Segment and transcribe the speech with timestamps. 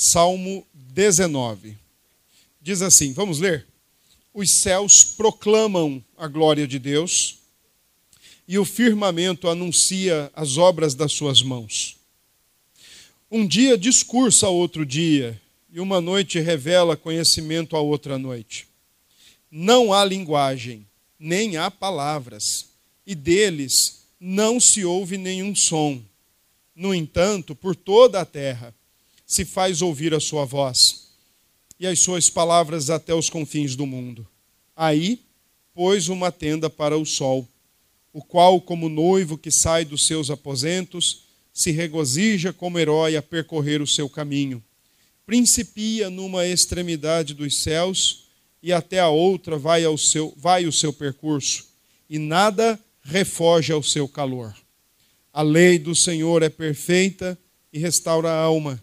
[0.00, 1.76] Salmo 19.
[2.62, 3.66] Diz assim: vamos ler?
[4.32, 7.38] Os céus proclamam a glória de Deus
[8.46, 11.96] e o firmamento anuncia as obras das suas mãos.
[13.28, 15.38] Um dia discursa a outro dia,
[15.68, 18.68] e uma noite revela conhecimento a outra noite.
[19.50, 20.86] Não há linguagem,
[21.18, 22.66] nem há palavras,
[23.04, 26.00] e deles não se ouve nenhum som.
[26.72, 28.72] No entanto, por toda a terra
[29.28, 31.10] se faz ouvir a sua voz
[31.78, 34.26] e as suas palavras até os confins do mundo.
[34.74, 35.20] Aí
[35.74, 37.46] pôs uma tenda para o sol,
[38.10, 43.82] o qual, como noivo que sai dos seus aposentos, se regozija como herói a percorrer
[43.82, 44.64] o seu caminho.
[45.26, 48.28] Principia numa extremidade dos céus
[48.62, 51.66] e até a outra vai, ao seu, vai o seu percurso,
[52.08, 54.56] e nada refoge ao seu calor.
[55.32, 57.38] A lei do Senhor é perfeita
[57.70, 58.82] e restaura a alma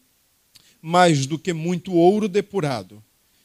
[0.81, 3.03] mais do que muito ouro depurado.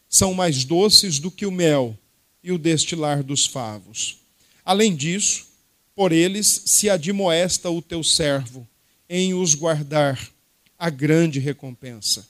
[0.09, 1.97] São mais doces do que o mel
[2.43, 4.19] e o destilar dos favos.
[4.65, 5.47] Além disso,
[5.95, 8.67] por eles se admoesta o teu servo
[9.09, 10.31] em os guardar
[10.79, 12.27] a grande recompensa.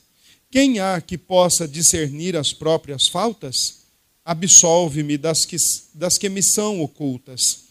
[0.49, 3.79] Quem há que possa discernir as próprias faltas?
[4.23, 5.57] Absolve-me das que,
[5.93, 7.65] das que me são ocultas.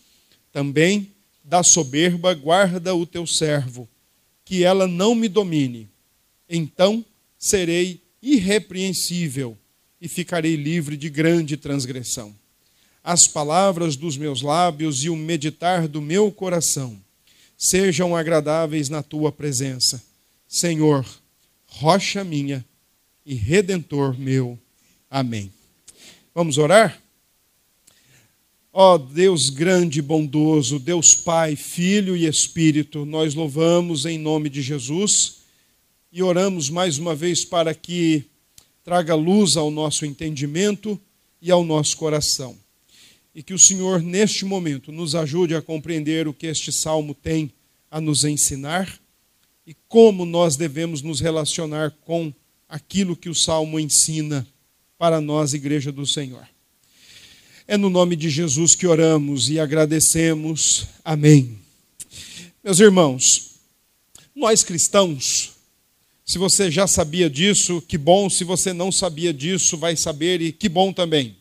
[0.52, 1.10] Também
[1.42, 3.88] da soberba guarda o teu servo,
[4.44, 5.88] que ela não me domine.
[6.48, 7.04] Então
[7.46, 9.56] serei irrepreensível
[10.00, 12.34] e ficarei livre de grande transgressão.
[13.04, 17.00] As palavras dos meus lábios e o meditar do meu coração
[17.56, 20.02] sejam agradáveis na tua presença.
[20.48, 21.06] Senhor,
[21.66, 22.64] rocha minha
[23.24, 24.58] e redentor meu.
[25.08, 25.52] Amém.
[26.34, 27.00] Vamos orar?
[28.72, 34.50] Ó oh, Deus grande e bondoso, Deus Pai, Filho e Espírito, nós louvamos em nome
[34.50, 35.45] de Jesus
[36.16, 38.24] e oramos mais uma vez para que
[38.82, 40.98] traga luz ao nosso entendimento
[41.42, 42.56] e ao nosso coração.
[43.34, 47.52] E que o Senhor, neste momento, nos ajude a compreender o que este salmo tem
[47.90, 48.98] a nos ensinar
[49.66, 52.32] e como nós devemos nos relacionar com
[52.66, 54.46] aquilo que o salmo ensina
[54.96, 56.48] para nós, Igreja do Senhor.
[57.68, 60.86] É no nome de Jesus que oramos e agradecemos.
[61.04, 61.58] Amém.
[62.64, 63.50] Meus irmãos,
[64.34, 65.55] nós cristãos,
[66.26, 68.28] se você já sabia disso, que bom.
[68.28, 71.36] Se você não sabia disso, vai saber e que bom também.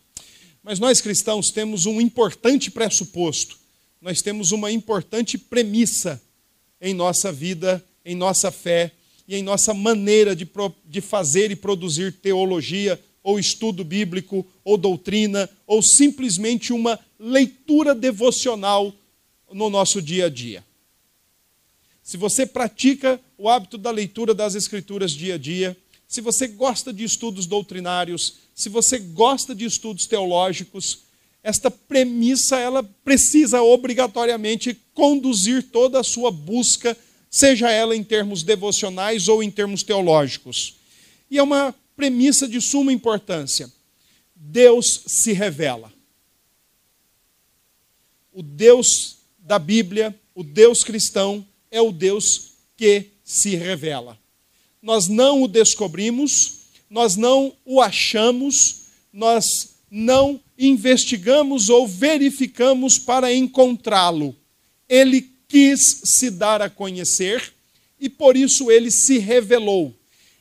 [0.63, 3.57] Mas nós cristãos temos um importante pressuposto,
[3.99, 6.21] nós temos uma importante premissa
[6.79, 8.91] em nossa vida, em nossa fé
[9.27, 10.47] e em nossa maneira de,
[10.85, 18.93] de fazer e produzir teologia, ou estudo bíblico, ou doutrina, ou simplesmente uma leitura devocional
[19.51, 20.63] no nosso dia a dia.
[22.05, 25.75] Se você pratica o hábito da leitura das Escrituras dia a dia,
[26.07, 30.99] se você gosta de estudos doutrinários, se você gosta de estudos teológicos,
[31.41, 36.95] esta premissa ela precisa obrigatoriamente conduzir toda a sua busca,
[37.27, 40.75] seja ela em termos devocionais ou em termos teológicos.
[41.29, 43.67] E é uma premissa de suma importância.
[44.35, 45.91] Deus se revela.
[48.31, 51.43] O Deus da Bíblia, o Deus cristão,
[51.75, 54.17] é o Deus que se revela.
[54.81, 56.59] Nós não o descobrimos,
[56.89, 64.33] nós não o achamos, nós não investigamos ou verificamos para encontrá-lo.
[64.87, 67.53] Ele quis se dar a conhecer
[67.99, 69.93] e por isso ele se revelou.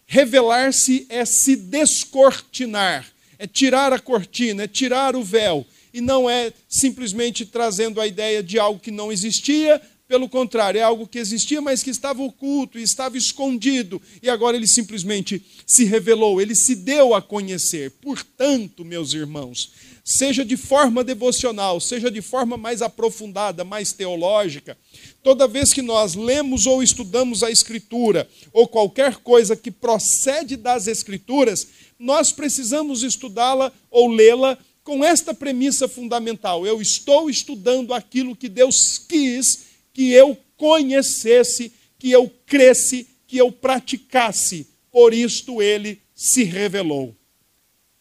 [0.06, 6.52] Revelar-se é se descortinar, é tirar a cortina, é tirar o véu, e não é
[6.68, 11.60] simplesmente trazendo a ideia de algo que não existia, pelo contrário, é algo que existia,
[11.60, 16.74] mas que estava oculto e estava escondido, e agora ele simplesmente se revelou, ele se
[16.74, 17.90] deu a conhecer.
[18.02, 19.72] Portanto, meus irmãos,
[20.04, 24.76] seja de forma devocional, seja de forma mais aprofundada, mais teológica,
[25.22, 30.86] toda vez que nós lemos ou estudamos a Escritura, ou qualquer coisa que procede das
[30.86, 31.66] Escrituras,
[31.98, 38.98] nós precisamos estudá-la ou lê-la com esta premissa fundamental: eu estou estudando aquilo que Deus
[38.98, 44.66] quis que eu conhecesse, que eu cresce, que eu praticasse.
[44.90, 47.16] Por isto ele se revelou.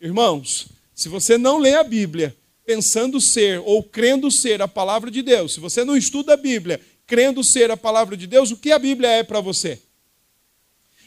[0.01, 2.35] Irmãos, se você não lê a Bíblia
[2.65, 6.81] pensando ser ou crendo ser a palavra de Deus, se você não estuda a Bíblia
[7.05, 9.79] crendo ser a palavra de Deus, o que a Bíblia é para você?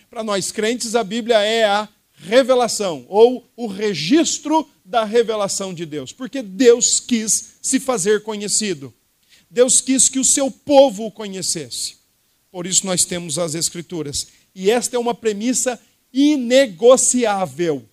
[0.08, 6.12] Para nós crentes, a Bíblia é a revelação ou o registro da revelação de Deus,
[6.12, 8.94] porque Deus quis se fazer conhecido.
[9.50, 11.96] Deus quis que o seu povo o conhecesse.
[12.50, 14.26] Por isso nós temos as Escrituras.
[14.54, 15.80] E esta é uma premissa
[16.12, 17.84] inegociável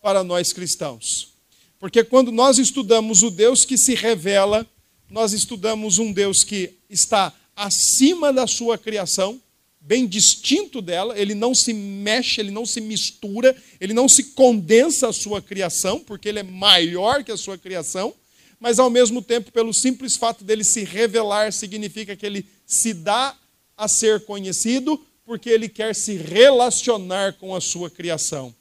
[0.00, 1.34] para nós cristãos.
[1.78, 4.66] Porque quando nós estudamos o Deus que se revela,
[5.08, 9.40] nós estudamos um Deus que está acima da sua criação,
[9.80, 15.08] bem distinto dela, ele não se mexe, ele não se mistura, ele não se condensa
[15.08, 18.14] à sua criação, porque ele é maior que a sua criação,
[18.60, 23.34] mas ao mesmo tempo, pelo simples fato dele se revelar, significa que ele se dá
[23.74, 28.54] a ser conhecido, porque ele quer se relacionar com a sua criação.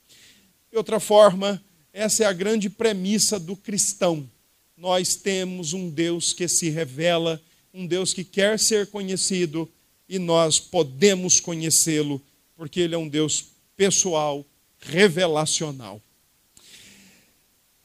[0.72, 1.62] De outra forma,
[1.92, 4.30] essa é a grande premissa do cristão.
[4.78, 7.42] Nós temos um Deus que se revela,
[7.74, 9.70] um Deus que quer ser conhecido,
[10.08, 12.22] e nós podemos conhecê-lo,
[12.56, 14.46] porque ele é um Deus pessoal,
[14.80, 16.02] revelacional.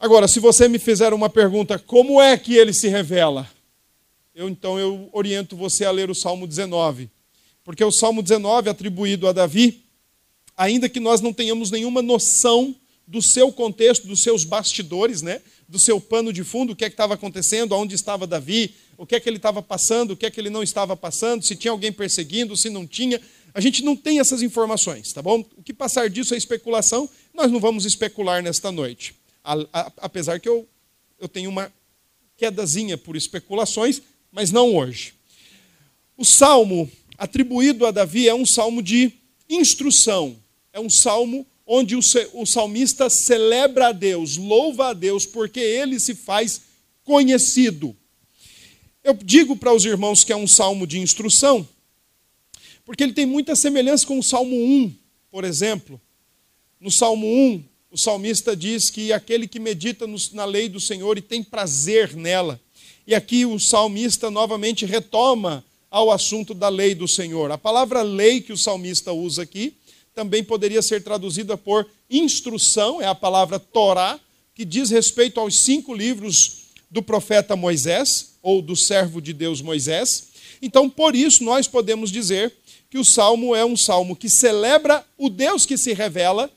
[0.04, 3.50] Agora, se você me fizer uma pergunta, como é que ele se revela?
[4.34, 7.08] Eu então eu oriento você a ler o Salmo 19.
[7.64, 9.82] Porque o Salmo 19 atribuído a Davi,
[10.54, 15.40] ainda que nós não tenhamos nenhuma noção do seu contexto, dos seus bastidores, né?
[15.66, 19.06] do seu pano de fundo, o que é que estava acontecendo, onde estava Davi, o
[19.06, 21.56] que é que ele estava passando, o que é que ele não estava passando, se
[21.56, 23.18] tinha alguém perseguindo, se não tinha.
[23.54, 25.42] A gente não tem essas informações, tá bom?
[25.56, 29.23] O que passar disso é especulação, nós não vamos especular nesta noite.
[29.99, 30.67] Apesar que eu,
[31.20, 31.73] eu tenho uma
[32.37, 34.00] quedazinha por especulações,
[34.32, 35.14] mas não hoje.
[36.17, 39.12] O salmo atribuído a Davi é um salmo de
[39.49, 40.37] instrução,
[40.73, 46.14] é um salmo onde o salmista celebra a Deus, louva a Deus, porque ele se
[46.14, 46.62] faz
[47.02, 47.96] conhecido.
[49.02, 51.67] Eu digo para os irmãos que é um salmo de instrução,
[52.85, 54.94] porque ele tem muita semelhança com o Salmo 1,
[55.31, 56.00] por exemplo.
[56.79, 57.64] No Salmo 1,
[57.94, 62.61] o salmista diz que aquele que medita na lei do Senhor e tem prazer nela.
[63.06, 67.52] E aqui o salmista novamente retoma ao assunto da lei do Senhor.
[67.52, 69.75] A palavra lei que o salmista usa aqui
[70.12, 74.19] também poderia ser traduzida por instrução, é a palavra Torá,
[74.56, 80.31] que diz respeito aos cinco livros do profeta Moisés, ou do servo de Deus Moisés.
[80.61, 82.52] Então, por isso, nós podemos dizer
[82.91, 86.50] que o salmo é um salmo que celebra o Deus que se revela,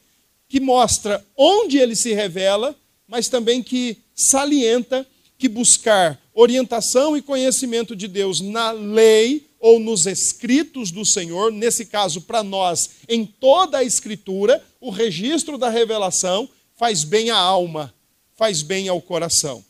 [0.48, 2.76] que mostra onde ele se revela,
[3.08, 5.06] mas também que salienta
[5.38, 11.86] que buscar orientação e conhecimento de Deus na lei ou nos escritos do Senhor, nesse
[11.86, 17.94] caso para nós, em toda a Escritura, o registro da revelação faz bem à alma,
[18.36, 19.66] faz bem ao coração.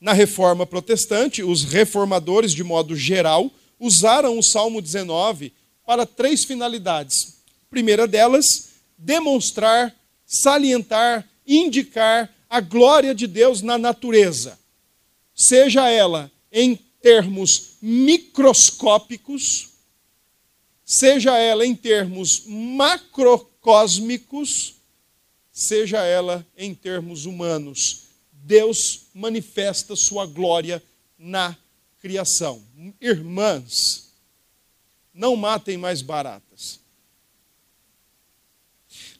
[0.00, 3.50] Na reforma protestante, os reformadores, de modo geral,
[3.80, 5.52] usaram o Salmo 19
[5.86, 7.38] para três finalidades.
[7.66, 8.63] A primeira delas,
[8.96, 9.94] demonstrar,
[10.26, 14.58] salientar, indicar a glória de Deus na natureza,
[15.34, 19.70] seja ela em termos microscópicos,
[20.84, 24.76] seja ela em termos macrocósmicos,
[25.52, 28.04] seja ela em termos humanos.
[28.32, 30.82] Deus manifesta sua glória
[31.18, 31.56] na
[32.00, 32.62] criação.
[33.00, 34.12] Irmãs,
[35.12, 36.83] não matem mais baratas.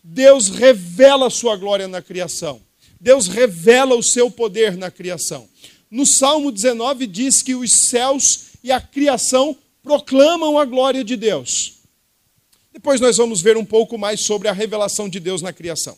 [0.06, 2.60] Deus revela sua glória na criação.
[3.00, 5.48] Deus revela o seu poder na criação.
[5.90, 11.78] No Salmo 19 diz que os céus e a criação proclamam a glória de Deus.
[12.70, 15.96] Depois nós vamos ver um pouco mais sobre a revelação de Deus na criação.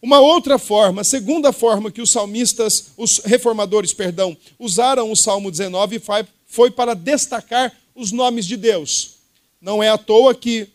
[0.00, 6.00] Uma outra forma, segunda forma que os salmistas, os reformadores, perdão, usaram o Salmo 19
[6.46, 9.16] foi para destacar os nomes de Deus.
[9.60, 10.68] Não é à toa que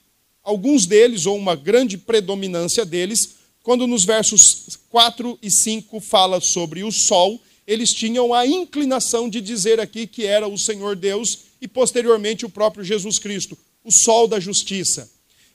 [0.43, 6.83] alguns deles, ou uma grande predominância deles, quando nos versos 4 e 5 fala sobre
[6.83, 11.67] o sol, eles tinham a inclinação de dizer aqui que era o Senhor Deus e
[11.67, 15.10] posteriormente o próprio Jesus Cristo, o sol da justiça.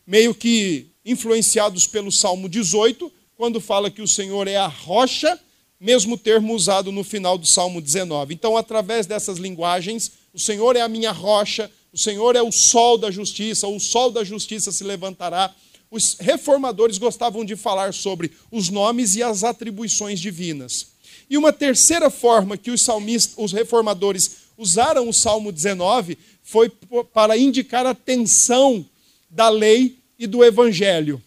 [0.06, 5.38] Meio que influenciados pelo Salmo 18, quando fala que o Senhor é a rocha,
[5.78, 8.34] mesmo termo usado no final do Salmo 19.
[8.34, 12.98] Então, através dessas linguagens, o Senhor é a minha rocha, o Senhor é o sol
[12.98, 15.54] da justiça, o sol da justiça se levantará.
[15.90, 20.88] Os reformadores gostavam de falar sobre os nomes e as atribuições divinas.
[21.30, 26.70] E uma terceira forma que os salmistas, os reformadores usaram o Salmo 19 foi
[27.14, 28.84] para indicar a tensão
[29.30, 31.22] da lei e do evangelho.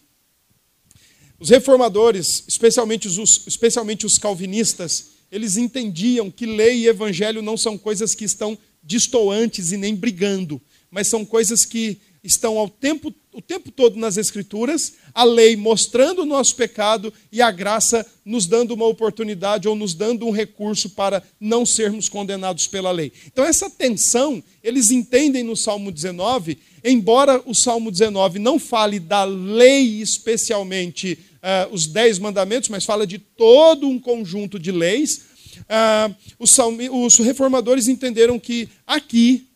[1.40, 7.76] Os reformadores, especialmente os, especialmente os calvinistas, eles entendiam que lei e evangelho não são
[7.76, 8.56] coisas que estão
[8.90, 14.16] distoantes e nem brigando, mas são coisas que estão ao tempo, o tempo todo nas
[14.16, 19.76] Escrituras, a lei mostrando o nosso pecado e a graça nos dando uma oportunidade ou
[19.76, 23.12] nos dando um recurso para não sermos condenados pela lei.
[23.26, 29.22] Então, essa tensão, eles entendem no Salmo 19, embora o Salmo 19 não fale da
[29.22, 35.29] lei especialmente, uh, os dez mandamentos, mas fala de todo um conjunto de leis.
[35.62, 39.48] Uh, os, os reformadores entenderam que aqui,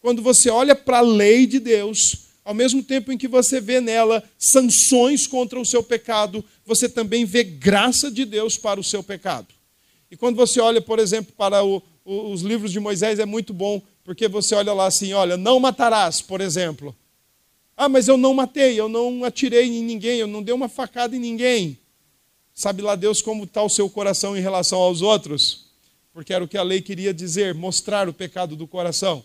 [0.00, 3.80] quando você olha para a lei de Deus, ao mesmo tempo em que você vê
[3.80, 9.02] nela sanções contra o seu pecado, você também vê graça de Deus para o seu
[9.02, 9.48] pecado.
[10.10, 13.54] E quando você olha, por exemplo, para o, o, os livros de Moisés, é muito
[13.54, 16.94] bom, porque você olha lá assim: olha, não matarás, por exemplo.
[17.76, 21.16] Ah, mas eu não matei, eu não atirei em ninguém, eu não dei uma facada
[21.16, 21.78] em ninguém.
[22.54, 25.66] Sabe lá Deus como está o seu coração em relação aos outros?
[26.12, 29.24] Porque era o que a lei queria dizer, mostrar o pecado do coração.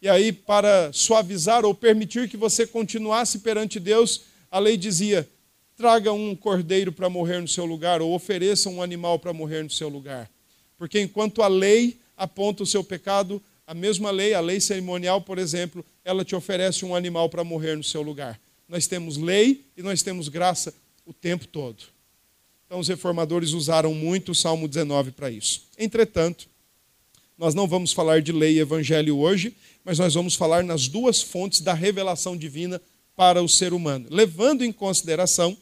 [0.00, 5.28] E aí, para suavizar ou permitir que você continuasse perante Deus, a lei dizia:
[5.76, 9.70] traga um cordeiro para morrer no seu lugar, ou ofereça um animal para morrer no
[9.70, 10.30] seu lugar.
[10.78, 15.38] Porque enquanto a lei aponta o seu pecado, a mesma lei, a lei cerimonial, por
[15.38, 18.38] exemplo, ela te oferece um animal para morrer no seu lugar.
[18.68, 20.74] Nós temos lei e nós temos graça
[21.06, 21.93] o tempo todo.
[22.74, 25.62] Então, os reformadores usaram muito o Salmo 19 para isso.
[25.78, 26.48] Entretanto,
[27.38, 29.54] nós não vamos falar de lei e evangelho hoje,
[29.84, 32.82] mas nós vamos falar nas duas fontes da revelação divina
[33.14, 35.56] para o ser humano, levando em consideração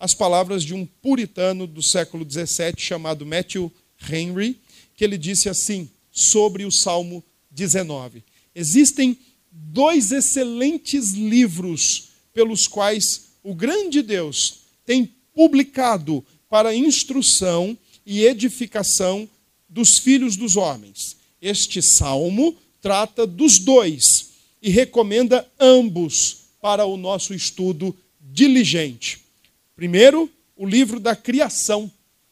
[0.00, 3.70] as palavras de um puritano do século XVII chamado Matthew
[4.10, 4.58] Henry,
[4.96, 9.18] que ele disse assim sobre o Salmo 19: Existem
[9.52, 19.28] dois excelentes livros pelos quais o grande Deus tem publicado para instrução e edificação
[19.68, 21.16] dos filhos dos homens.
[21.42, 29.18] Este salmo trata dos dois e recomenda ambos para o nosso estudo diligente.
[29.74, 31.90] Primeiro, o livro da criação,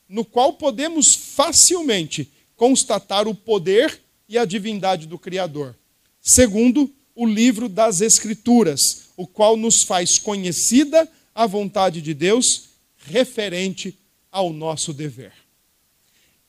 [0.09, 5.77] no qual podemos facilmente constatar o poder e a divindade do Criador.
[6.21, 12.69] Segundo, o livro das Escrituras, o qual nos faz conhecida a vontade de Deus
[13.05, 13.99] referente
[14.33, 15.33] ao nosso dever.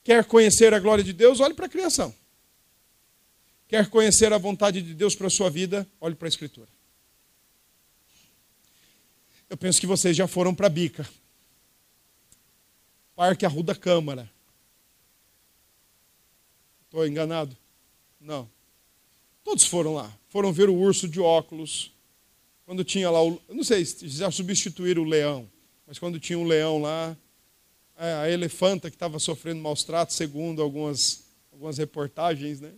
[0.04, 1.40] Quer conhecer a glória de Deus?
[1.40, 2.16] Olhe para a criação.
[3.68, 5.88] Quer conhecer a vontade de Deus para a sua vida?
[6.00, 6.68] Olhe para a Escritura.
[9.50, 11.08] Eu penso que vocês já foram para a Bica.
[13.16, 14.30] Parque Arruda Câmara.
[16.86, 17.56] Estou enganado?
[18.20, 18.50] Não.
[19.44, 20.12] Todos foram lá.
[20.30, 21.92] Foram ver o urso de óculos.
[22.66, 23.42] Quando tinha lá o.
[23.48, 25.50] Eu não sei se já substituíram o leão,
[25.86, 27.16] mas quando tinha um leão lá,
[27.96, 32.72] a elefanta que estava sofrendo maus tratos, segundo algumas, algumas reportagens, né?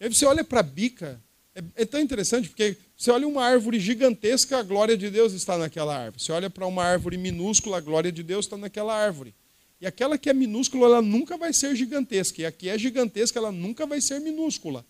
[0.00, 1.20] E aí você olha para a bica,
[1.54, 5.58] é, é, tão interessante porque você olha uma árvore gigantesca, a glória de Deus está
[5.58, 6.22] naquela árvore.
[6.22, 9.34] Você olha para uma árvore minúscula, a glória de Deus está naquela árvore.
[9.80, 12.42] E aquela que é minúscula, ela nunca vai ser gigantesca.
[12.42, 14.84] E a que é gigantesca, ela nunca vai ser minúscula.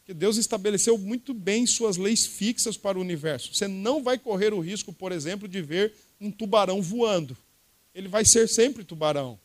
[0.00, 3.54] Porque Deus estabeleceu muito bem suas leis fixas para o universo.
[3.54, 7.36] Você não vai correr o risco, por exemplo, de ver um tubarão voando
[7.98, 9.36] ele vai ser sempre tubarão.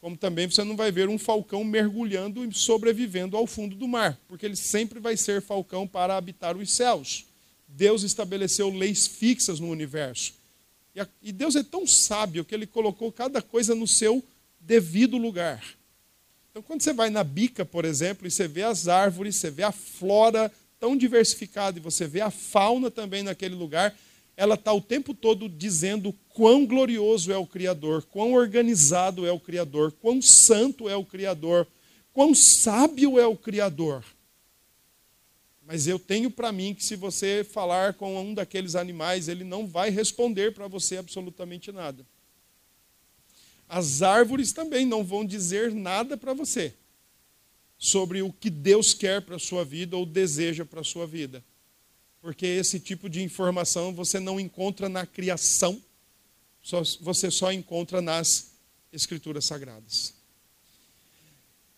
[0.00, 4.18] Como também você não vai ver um falcão mergulhando e sobrevivendo ao fundo do mar,
[4.26, 7.26] porque ele sempre vai ser falcão para habitar os céus.
[7.68, 10.34] Deus estabeleceu leis fixas no universo.
[11.22, 14.22] E Deus é tão sábio que ele colocou cada coisa no seu
[14.60, 15.62] devido lugar.
[16.50, 19.62] Então, quando você vai na bica, por exemplo, e você vê as árvores, você vê
[19.62, 20.50] a flora
[20.80, 23.96] tão diversificada, e você vê a fauna também naquele lugar,
[24.36, 29.40] ela está o tempo todo dizendo quão glorioso é o Criador, quão organizado é o
[29.40, 31.66] Criador, quão santo é o Criador,
[32.12, 34.04] quão sábio é o Criador.
[35.64, 39.66] Mas eu tenho para mim que se você falar com um daqueles animais, ele não
[39.66, 42.06] vai responder para você absolutamente nada.
[43.68, 46.74] As árvores também não vão dizer nada para você
[47.78, 51.42] sobre o que Deus quer para a sua vida ou deseja para a sua vida
[52.26, 55.80] porque esse tipo de informação você não encontra na criação,
[56.60, 58.48] só, você só encontra nas
[58.92, 60.12] Escrituras Sagradas.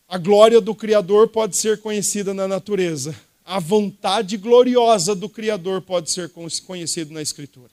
[0.09, 3.15] A glória do Criador pode ser conhecida na natureza,
[3.45, 6.33] a vontade gloriosa do Criador pode ser
[6.67, 7.71] conhecida na Escritura.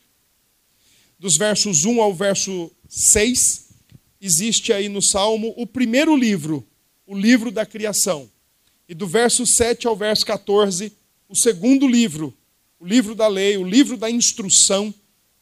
[1.18, 3.70] Dos versos 1 ao verso 6,
[4.20, 6.62] existe aí no Salmo o primeiro livro,
[7.08, 8.30] o livro da criação.
[8.90, 10.92] E do verso 7 ao verso 14,
[11.30, 12.38] o segundo livro,
[12.80, 14.94] o livro da lei, o livro da instrução,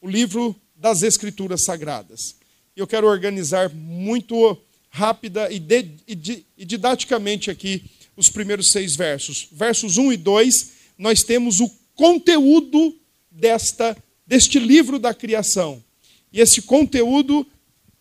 [0.02, 2.36] o livro das Escrituras Sagradas.
[2.76, 4.58] Eu quero organizar muito
[4.90, 7.84] rápida e, de, e, e didaticamente aqui
[8.16, 9.48] os primeiros seis versos.
[9.52, 12.96] Versos 1 e 2, nós temos o conteúdo
[13.30, 15.84] desta, deste livro da criação.
[16.32, 17.46] E esse conteúdo,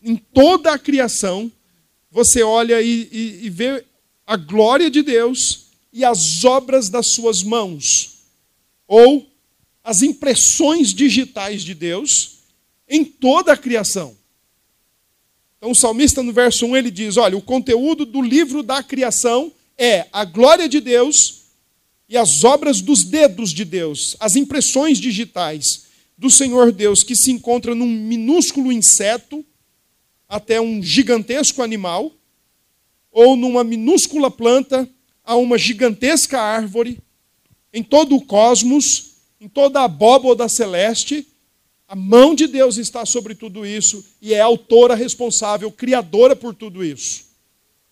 [0.01, 1.51] em toda a criação,
[2.11, 3.83] você olha e, e, e vê
[4.25, 8.12] a glória de Deus e as obras das suas mãos,
[8.87, 9.25] ou
[9.83, 12.39] as impressões digitais de Deus
[12.87, 14.15] em toda a criação.
[15.57, 19.51] Então, o salmista, no verso 1, ele diz: Olha, o conteúdo do livro da criação
[19.77, 21.43] é a glória de Deus
[22.07, 25.85] e as obras dos dedos de Deus, as impressões digitais
[26.17, 29.43] do Senhor Deus, que se encontra num minúsculo inseto
[30.27, 32.11] até um gigantesco animal,
[33.11, 34.89] ou numa minúscula planta
[35.23, 36.99] a uma gigantesca árvore,
[37.73, 41.27] em todo o cosmos, em toda a abóboda celeste,
[41.87, 46.83] a mão de Deus está sobre tudo isso e é autora responsável, criadora por tudo
[46.83, 47.25] isso.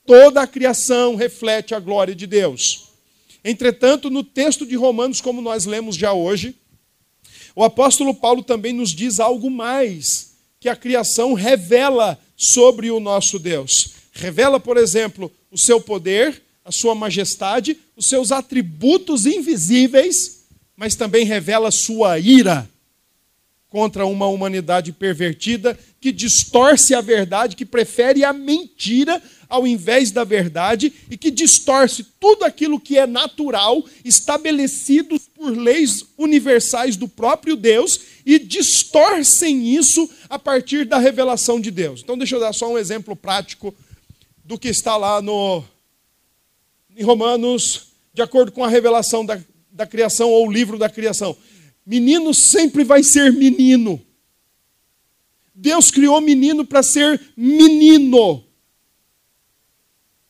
[0.05, 2.89] Toda a criação reflete a glória de Deus.
[3.43, 6.55] Entretanto, no texto de Romanos, como nós lemos já hoje,
[7.55, 13.39] o apóstolo Paulo também nos diz algo mais que a criação revela sobre o nosso
[13.39, 13.93] Deus.
[14.13, 21.23] Revela, por exemplo, o seu poder, a sua majestade, os seus atributos invisíveis, mas também
[21.23, 22.67] revela sua ira
[23.69, 30.23] contra uma humanidade pervertida que distorce a verdade, que prefere a mentira ao invés da
[30.23, 37.55] verdade e que distorce tudo aquilo que é natural, estabelecido por leis universais do próprio
[37.55, 42.01] Deus e distorcem isso a partir da revelação de Deus.
[42.01, 43.75] Então, deixa eu dar só um exemplo prático
[44.43, 45.63] do que está lá no
[46.97, 49.39] em Romanos, de acordo com a revelação da,
[49.71, 51.35] da criação ou o livro da criação.
[51.85, 53.99] Menino sempre vai ser menino.
[55.53, 58.43] Deus criou menino para ser menino.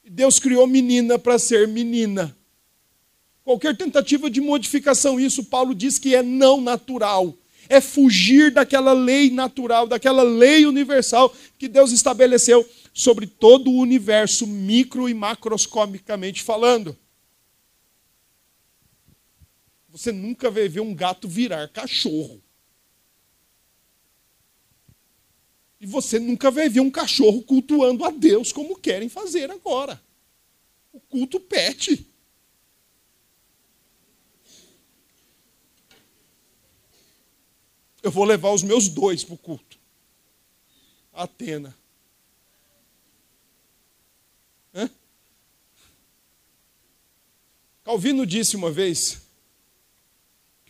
[0.04, 2.36] Deus criou menina para ser menina.
[3.44, 7.36] Qualquer tentativa de modificação, isso Paulo diz que é não natural.
[7.68, 14.46] É fugir daquela lei natural, daquela lei universal que Deus estabeleceu sobre todo o universo,
[14.46, 16.96] micro e macroscopicamente falando.
[19.92, 22.42] Você nunca vai ver um gato virar cachorro.
[25.82, 30.02] E você nunca vai ver um cachorro cultuando a Deus como querem fazer agora.
[30.94, 32.08] O culto pet.
[38.02, 39.78] Eu vou levar os meus dois para o culto.
[41.12, 41.76] Atena.
[44.74, 44.90] Hã?
[47.84, 49.21] Calvino disse uma vez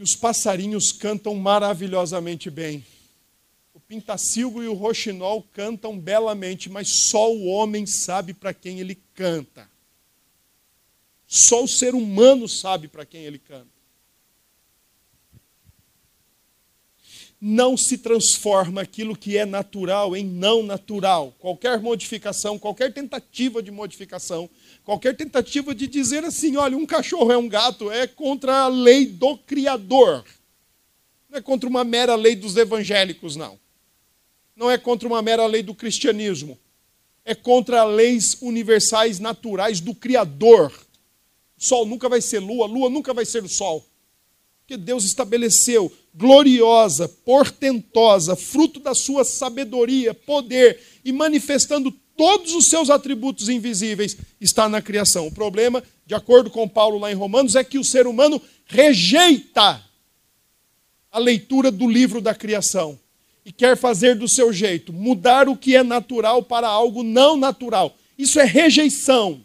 [0.01, 2.83] que os passarinhos cantam maravilhosamente bem.
[3.71, 8.95] O pintacilgo e o roxinol cantam belamente, mas só o homem sabe para quem ele
[9.13, 9.69] canta.
[11.27, 13.69] Só o ser humano sabe para quem ele canta.
[17.41, 21.33] Não se transforma aquilo que é natural em não natural.
[21.39, 24.47] Qualquer modificação, qualquer tentativa de modificação
[24.83, 29.05] Qualquer tentativa de dizer assim, olha, um cachorro é um gato, é contra a lei
[29.05, 30.25] do Criador.
[31.29, 33.59] Não é contra uma mera lei dos evangélicos, não.
[34.55, 36.57] Não é contra uma mera lei do cristianismo.
[37.23, 40.73] É contra leis universais naturais do Criador.
[41.55, 43.85] O sol nunca vai ser lua, lua nunca vai ser o sol.
[44.61, 52.89] Porque Deus estabeleceu, gloriosa, portentosa, fruto da sua sabedoria, poder, e manifestando todos os seus
[52.89, 55.27] atributos invisíveis está na criação.
[55.27, 59.81] O problema, de acordo com Paulo lá em Romanos, é que o ser humano rejeita
[61.11, 62.99] a leitura do livro da criação
[63.43, 67.97] e quer fazer do seu jeito, mudar o que é natural para algo não natural.
[68.17, 69.43] Isso é rejeição.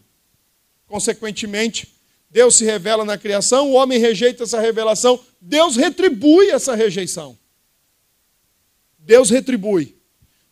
[0.86, 1.88] Consequentemente,
[2.30, 7.38] Deus se revela na criação, o homem rejeita essa revelação, Deus retribui essa rejeição.
[8.98, 9.96] Deus retribui.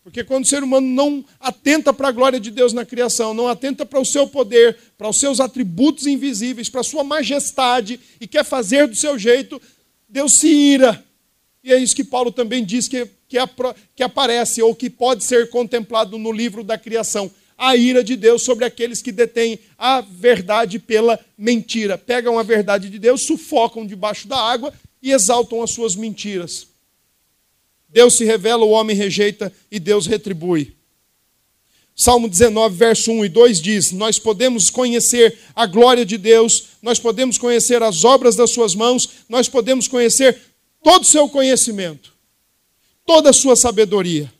[0.04, 3.48] Porque quando o ser humano não atenta para a glória de Deus na criação, não
[3.48, 8.28] atenta para o seu poder, para os seus atributos invisíveis, para a sua majestade e
[8.28, 9.60] quer fazer do seu jeito,
[10.06, 11.02] Deus se ira.
[11.64, 13.38] E é isso que Paulo também diz que, que,
[13.96, 17.30] que aparece ou que pode ser contemplado no livro da criação.
[17.56, 21.96] A ira de Deus sobre aqueles que detêm a verdade pela mentira.
[21.96, 26.66] Pegam a verdade de Deus, sufocam debaixo da água e exaltam as suas mentiras.
[27.88, 30.74] Deus se revela, o homem rejeita e Deus retribui.
[31.96, 36.98] Salmo 19, verso 1 e 2 diz: Nós podemos conhecer a glória de Deus, nós
[36.98, 40.36] podemos conhecer as obras das Suas mãos, nós podemos conhecer
[40.82, 42.12] todo o seu conhecimento.
[43.06, 44.32] toda a sua sabedoria.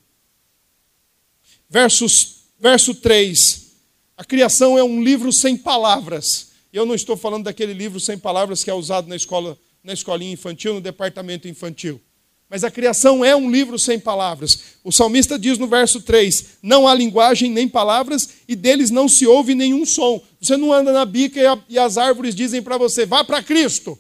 [1.68, 2.33] Versos,
[2.64, 3.74] verso 3.
[4.16, 6.53] A criação é um livro sem palavras.
[6.72, 10.33] Eu não estou falando daquele livro sem palavras que é usado na escola, na escolinha
[10.33, 12.00] infantil, no departamento infantil.
[12.48, 14.79] Mas a criação é um livro sem palavras.
[14.83, 19.27] O salmista diz no verso 3: Não há linguagem nem palavras, e deles não se
[19.27, 20.22] ouve nenhum som.
[20.40, 23.42] Você não anda na bica e, a, e as árvores dizem para você: vá para
[23.42, 23.98] Cristo.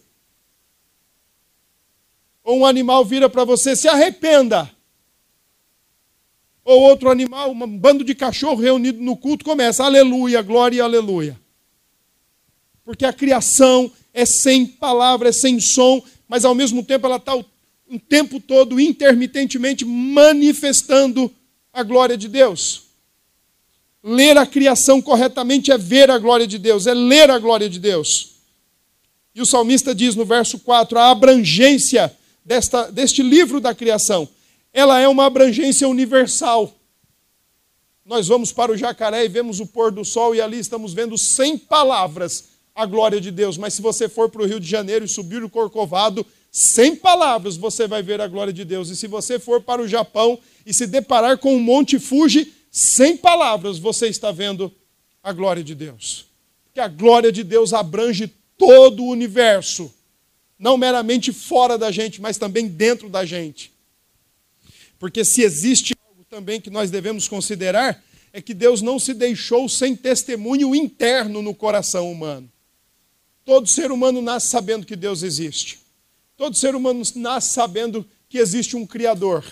[2.42, 4.73] Ou um animal vira para você: se arrependa.
[6.64, 11.38] Ou outro animal, um bando de cachorro reunido no culto, começa: aleluia, glória e aleluia.
[12.84, 17.34] Porque a criação é sem palavra, é sem som, mas ao mesmo tempo ela está
[17.34, 17.44] o
[17.88, 21.30] um tempo todo, intermitentemente, manifestando
[21.72, 22.84] a glória de Deus.
[24.02, 27.78] Ler a criação corretamente é ver a glória de Deus, é ler a glória de
[27.78, 28.34] Deus.
[29.34, 34.28] E o salmista diz no verso 4: a abrangência desta, deste livro da criação,
[34.74, 36.74] ela é uma abrangência universal.
[38.04, 41.16] Nós vamos para o jacaré e vemos o pôr do sol, e ali estamos vendo
[41.16, 43.56] sem palavras a glória de Deus.
[43.56, 47.56] Mas se você for para o Rio de Janeiro e subir o Corcovado, sem palavras
[47.56, 48.90] você vai ver a glória de Deus.
[48.90, 53.16] E se você for para o Japão e se deparar com o Monte Fuji, sem
[53.16, 54.72] palavras você está vendo
[55.22, 56.26] a glória de Deus.
[56.64, 58.26] Porque a glória de Deus abrange
[58.58, 59.92] todo o universo,
[60.58, 63.73] não meramente fora da gente, mas também dentro da gente.
[65.04, 69.68] Porque se existe algo também que nós devemos considerar, é que Deus não se deixou
[69.68, 72.50] sem testemunho interno no coração humano.
[73.44, 75.78] Todo ser humano nasce sabendo que Deus existe.
[76.38, 79.44] Todo ser humano nasce sabendo que existe um Criador.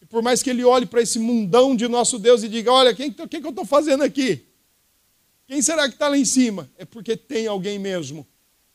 [0.00, 2.92] E por mais que ele olhe para esse mundão de nosso Deus e diga: Olha,
[2.92, 4.44] o que, que eu estou fazendo aqui?
[5.48, 6.70] Quem será que está lá em cima?
[6.78, 8.24] É porque tem alguém mesmo.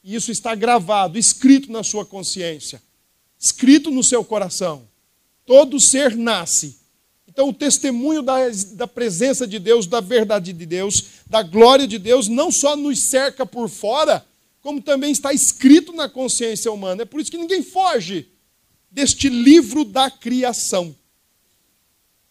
[0.04, 2.84] E isso está gravado, escrito na sua consciência,
[3.40, 4.91] escrito no seu coração.
[5.46, 6.80] Todo ser nasce.
[7.28, 8.38] Então, o testemunho da,
[8.74, 13.00] da presença de Deus, da verdade de Deus, da glória de Deus, não só nos
[13.04, 14.26] cerca por fora,
[14.62, 17.04] como também está escrito na consciência humana.
[17.04, 18.28] É por isso que ninguém foge
[18.92, 20.96] deste livro da criação.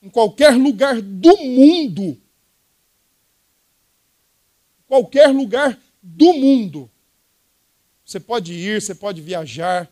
[0.02, 2.16] Em qualquer lugar do mundo,
[4.86, 6.90] qualquer lugar do mundo,
[8.04, 9.90] você pode ir, você pode viajar,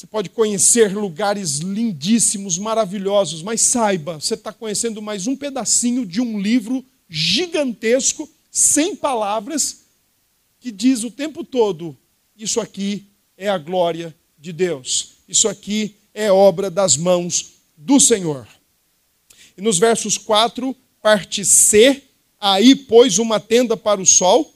[0.00, 6.22] você pode conhecer lugares lindíssimos, maravilhosos, mas saiba, você está conhecendo mais um pedacinho de
[6.22, 9.82] um livro gigantesco, sem palavras,
[10.58, 11.94] que diz o tempo todo:
[12.34, 18.48] isso aqui é a glória de Deus, isso aqui é obra das mãos do Senhor.
[19.54, 22.04] E nos versos 4, parte C,
[22.40, 24.50] aí pôs uma tenda para o sol,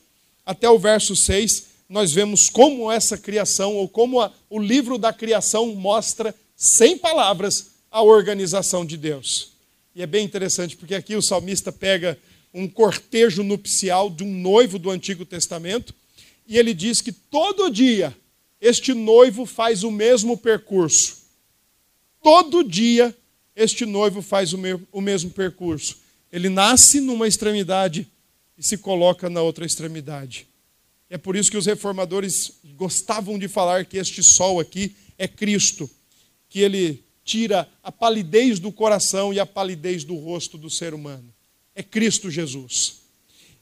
[0.47, 5.13] até o verso 6, nós vemos como essa criação, ou como a, o livro da
[5.13, 9.53] criação mostra, sem palavras, a organização de Deus.
[9.95, 12.19] E é bem interessante, porque aqui o salmista pega
[12.53, 15.95] um cortejo nupcial de um noivo do Antigo Testamento,
[16.49, 18.13] e ele diz que todo dia
[18.61, 21.19] este noivo faz o mesmo percurso.
[22.21, 23.17] Todo dia
[23.55, 24.59] este noivo faz o,
[24.91, 25.99] o mesmo percurso.
[26.33, 28.09] Ele nasce numa extremidade
[28.59, 30.49] e se coloca na outra extremidade.
[31.09, 35.89] É por isso que os reformadores gostavam de falar que este sol aqui é Cristo,
[36.49, 41.35] que ele tira a palidez do coração e a palidez do rosto do ser humano
[41.75, 43.01] é Cristo Jesus.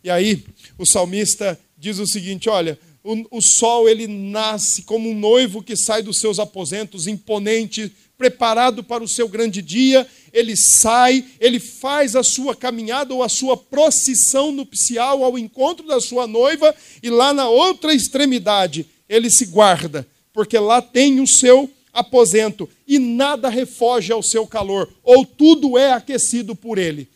[0.05, 0.45] E aí
[0.77, 5.77] o salmista diz o seguinte: olha, o, o, sol ele nasce como um noivo que
[5.77, 10.07] sai dos seus aposentos, imponente, preparado para o seu grande dia.
[10.33, 16.01] Ele sai, ele faz a sua caminhada ou a sua procissão nupcial ao encontro da
[16.01, 21.69] sua noiva, e lá na outra extremidade ele se guarda, porque lá tem o seu
[21.93, 27.09] aposento e nada refoge ao seu calor, ou tudo é aquecido por ele.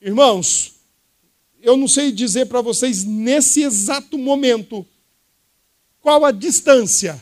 [0.00, 0.74] Irmãos,
[1.60, 4.86] eu não sei dizer para vocês nesse exato momento
[6.00, 7.20] qual a distância,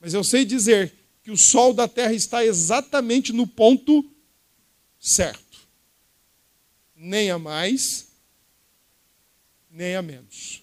[0.00, 0.92] mas eu sei dizer
[1.24, 4.08] que o sol da terra está exatamente no ponto
[5.00, 5.66] certo.
[6.94, 8.06] Nem a mais,
[9.68, 10.62] nem a menos.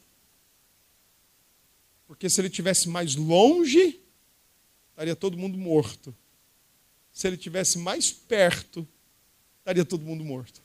[2.07, 3.99] Porque se ele tivesse mais longe,
[4.91, 6.15] estaria todo mundo morto.
[7.11, 8.87] Se ele tivesse mais perto,
[9.59, 10.61] estaria todo mundo morto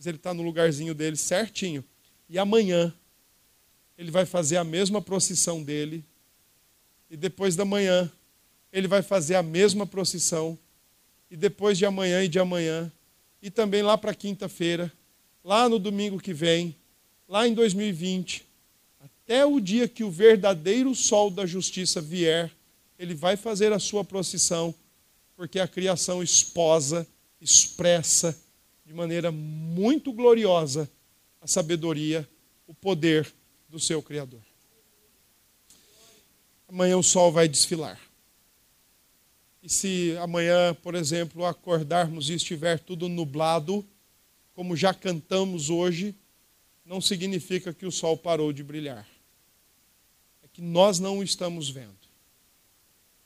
[0.00, 1.84] mas ele está no lugarzinho dele certinho.
[2.26, 2.90] E amanhã
[3.98, 6.02] ele vai fazer a mesma procissão dele.
[7.10, 8.10] E depois da manhã
[8.72, 10.58] ele vai fazer a mesma procissão.
[11.30, 12.90] E depois de amanhã e de amanhã.
[13.42, 14.92] E também lá para quinta-feira.
[15.44, 16.74] Lá no domingo que vem.
[17.28, 18.46] Lá em 2020.
[19.00, 22.50] Até o dia que o verdadeiro sol da justiça vier.
[22.98, 24.74] Ele vai fazer a sua procissão.
[25.36, 27.06] porque a criação esposa,
[27.40, 28.38] expressa
[28.84, 30.90] de maneira muito gloriosa
[31.40, 32.28] a sabedoria,
[32.66, 33.32] o poder
[33.68, 34.42] do seu Criador.
[36.68, 37.98] Amanhã o sol vai desfilar.
[39.62, 43.84] E se amanhã, por exemplo, acordarmos e estiver tudo nublado,
[44.54, 46.14] como já cantamos hoje,
[46.84, 49.06] não significa que o sol parou de brilhar.
[50.42, 52.00] É que nós não o estamos vendo.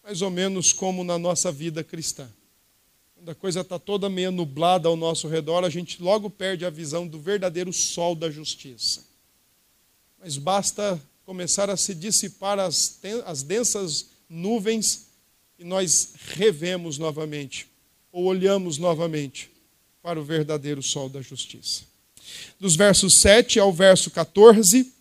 [0.03, 2.29] Mais ou menos como na nossa vida cristã.
[3.15, 6.71] Quando a coisa está toda meio nublada ao nosso redor, a gente logo perde a
[6.71, 9.05] visão do verdadeiro sol da justiça.
[10.21, 15.04] Mas basta começar a se dissipar as, as densas nuvens
[15.59, 17.67] e nós revemos novamente,
[18.13, 19.51] ou olhamos novamente
[20.03, 21.83] para o verdadeiro sol da justiça.
[22.59, 24.93] Dos versos 7 ao verso 14,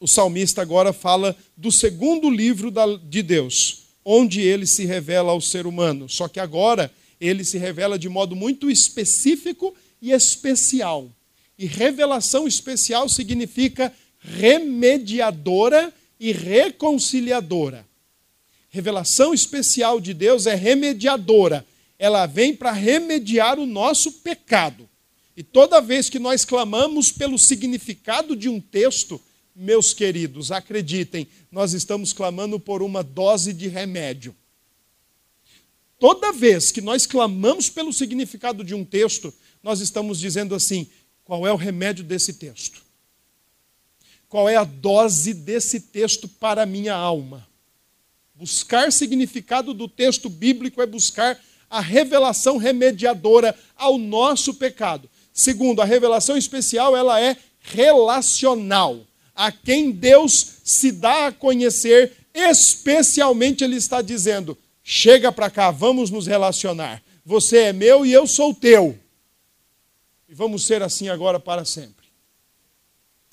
[0.00, 2.72] o salmista agora fala do segundo livro
[3.08, 6.08] de Deus, onde ele se revela ao ser humano.
[6.08, 11.10] Só que agora ele se revela de modo muito específico e especial.
[11.58, 17.86] E revelação especial significa remediadora e reconciliadora.
[18.74, 21.64] Revelação especial de Deus é remediadora.
[21.96, 24.90] Ela vem para remediar o nosso pecado.
[25.36, 29.22] E toda vez que nós clamamos pelo significado de um texto,
[29.54, 34.34] meus queridos, acreditem, nós estamos clamando por uma dose de remédio.
[35.96, 39.32] Toda vez que nós clamamos pelo significado de um texto,
[39.62, 40.88] nós estamos dizendo assim:
[41.22, 42.82] qual é o remédio desse texto?
[44.28, 47.53] Qual é a dose desse texto para a minha alma?
[48.34, 55.08] Buscar significado do texto bíblico é buscar a revelação remediadora ao nosso pecado.
[55.32, 59.00] Segundo, a revelação especial, ela é relacional.
[59.34, 66.10] A quem Deus se dá a conhecer, especialmente ele está dizendo: chega para cá, vamos
[66.10, 67.02] nos relacionar.
[67.24, 68.98] Você é meu e eu sou teu.
[70.28, 72.04] E vamos ser assim agora para sempre.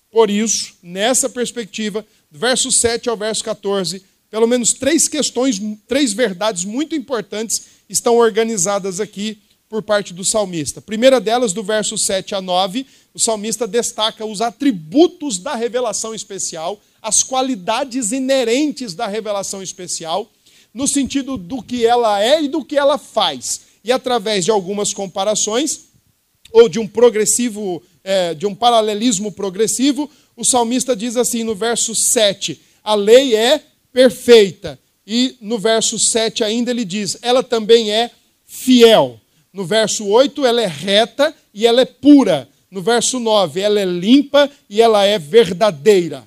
[0.09, 6.13] Por isso, nessa perspectiva, do verso 7 ao verso 14, pelo menos três questões, três
[6.13, 10.81] verdades muito importantes estão organizadas aqui por parte do salmista.
[10.81, 16.79] Primeira delas, do verso 7 a 9, o salmista destaca os atributos da revelação especial,
[17.01, 20.31] as qualidades inerentes da revelação especial,
[20.73, 23.61] no sentido do que ela é e do que ela faz.
[23.83, 25.91] E através de algumas comparações,
[26.53, 31.93] ou de um progressivo é, de um paralelismo progressivo, o salmista diz assim no verso
[31.93, 34.79] 7: a lei é perfeita.
[35.05, 38.11] E no verso 7 ainda ele diz: ela também é
[38.45, 39.19] fiel.
[39.53, 42.47] No verso 8, ela é reta e ela é pura.
[42.69, 46.25] No verso 9, ela é limpa e ela é verdadeira.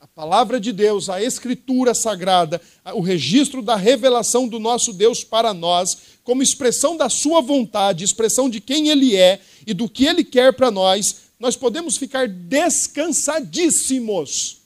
[0.00, 2.60] A palavra de Deus, a escritura sagrada,
[2.94, 8.50] o registro da revelação do nosso Deus para nós, como expressão da sua vontade, expressão
[8.50, 14.61] de quem ele é e do que ele quer para nós, nós podemos ficar descansadíssimos,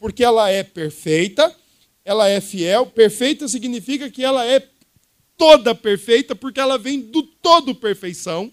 [0.00, 1.54] porque ela é perfeita,
[2.02, 2.86] ela é fiel.
[2.86, 4.66] Perfeita significa que ela é
[5.36, 8.50] toda perfeita, porque ela vem do todo perfeição.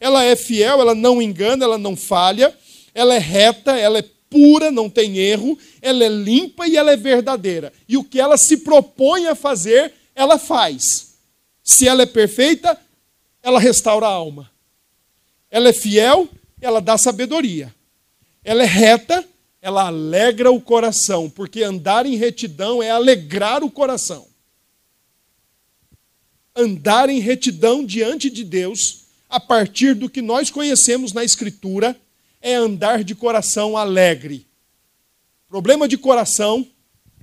[0.00, 2.56] Ela é fiel, ela não engana, ela não falha,
[2.94, 6.96] ela é reta, ela é pura, não tem erro, ela é limpa e ela é
[6.96, 7.72] verdadeira.
[7.86, 11.18] E o que ela se propõe a fazer, ela faz.
[11.62, 12.78] Se ela é perfeita,
[13.42, 14.50] ela restaura a alma.
[15.50, 16.26] Ela é fiel,
[16.60, 17.74] ela dá sabedoria.
[18.42, 19.26] Ela é reta,
[19.60, 24.26] ela alegra o coração, porque andar em retidão é alegrar o coração.
[26.54, 31.98] Andar em retidão diante de Deus, a partir do que nós conhecemos na Escritura,
[32.40, 34.46] é andar de coração alegre.
[35.48, 36.66] Problema de coração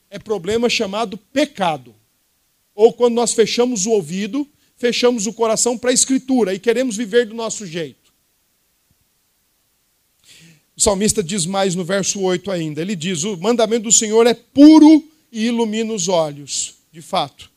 [0.09, 1.95] é problema chamado pecado
[2.75, 7.27] ou quando nós fechamos o ouvido, fechamos o coração para a Escritura e queremos viver
[7.27, 8.02] do nosso jeito.
[10.75, 14.33] O salmista diz mais no verso 8 ainda: ele diz: O mandamento do Senhor é
[14.33, 16.75] puro e ilumina os olhos.
[16.91, 17.49] De fato,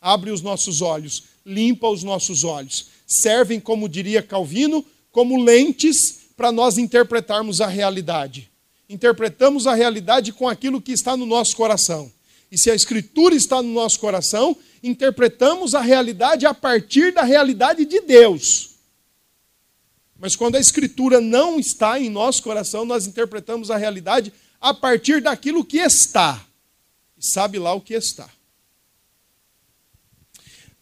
[0.00, 2.86] abre os nossos olhos, limpa os nossos olhos.
[3.06, 8.50] Servem, como diria Calvino, como lentes para nós interpretarmos a realidade.
[8.88, 12.12] Interpretamos a realidade com aquilo que está no nosso coração.
[12.50, 17.84] E se a Escritura está no nosso coração, interpretamos a realidade a partir da realidade
[17.84, 18.73] de Deus.
[20.24, 25.20] Mas quando a Escritura não está em nosso coração, nós interpretamos a realidade a partir
[25.20, 26.42] daquilo que está.
[27.14, 28.26] E sabe lá o que está.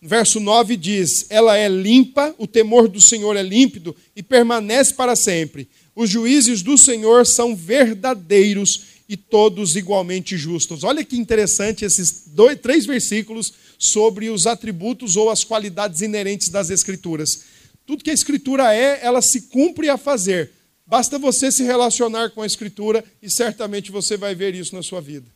[0.00, 5.16] Verso 9 diz: Ela é limpa, o temor do Senhor é límpido e permanece para
[5.16, 5.68] sempre.
[5.92, 10.84] Os juízes do Senhor são verdadeiros e todos igualmente justos.
[10.84, 16.70] Olha que interessante esses dois, três versículos sobre os atributos ou as qualidades inerentes das
[16.70, 17.50] Escrituras.
[17.86, 20.52] Tudo que a Escritura é, ela se cumpre a fazer.
[20.86, 25.00] Basta você se relacionar com a Escritura e certamente você vai ver isso na sua
[25.00, 25.26] vida.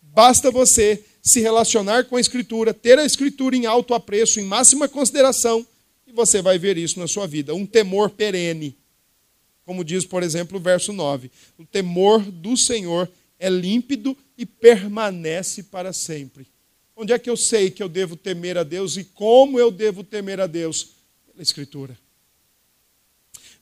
[0.00, 4.88] Basta você se relacionar com a Escritura, ter a Escritura em alto apreço, em máxima
[4.88, 5.66] consideração,
[6.06, 7.54] e você vai ver isso na sua vida.
[7.54, 8.76] Um temor perene.
[9.64, 15.64] Como diz, por exemplo, o verso 9: O temor do Senhor é límpido e permanece
[15.64, 16.46] para sempre.
[16.96, 20.02] Onde é que eu sei que eu devo temer a Deus e como eu devo
[20.02, 20.94] temer a Deus?
[21.30, 21.96] Pela Escritura.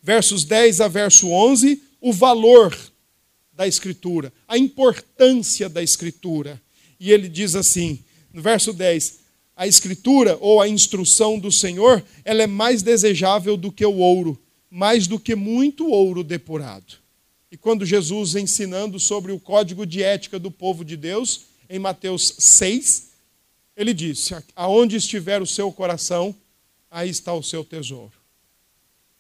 [0.01, 2.79] Versos 10 a verso 11, o valor
[3.53, 6.63] da Escritura, a importância da Escritura.
[7.01, 9.19] E ele diz assim, no verso 10:
[9.57, 14.41] a Escritura ou a instrução do Senhor, ela é mais desejável do que o ouro,
[14.71, 16.99] mais do que muito ouro depurado.
[17.51, 22.35] E quando Jesus ensinando sobre o código de ética do povo de Deus, em Mateus
[22.39, 23.14] 6,
[23.77, 26.35] ele disse: Aonde estiver o seu coração,
[26.91, 28.13] aí está o seu tesouro.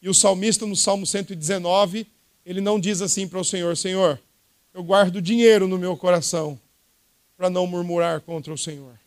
[0.01, 2.07] E o salmista, no Salmo 119,
[2.45, 4.21] ele não diz assim para o Senhor: Senhor,
[4.73, 6.59] eu guardo dinheiro no meu coração
[7.37, 8.99] para não murmurar contra o Senhor.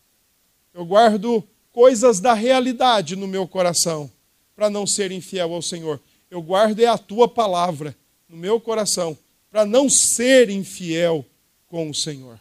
[0.74, 4.10] Eu guardo coisas da realidade no meu coração
[4.54, 6.00] para não ser infiel ao Senhor.
[6.30, 7.96] Eu guardo é a tua palavra
[8.28, 9.16] no meu coração
[9.50, 11.24] para não ser infiel
[11.68, 12.38] com o Senhor.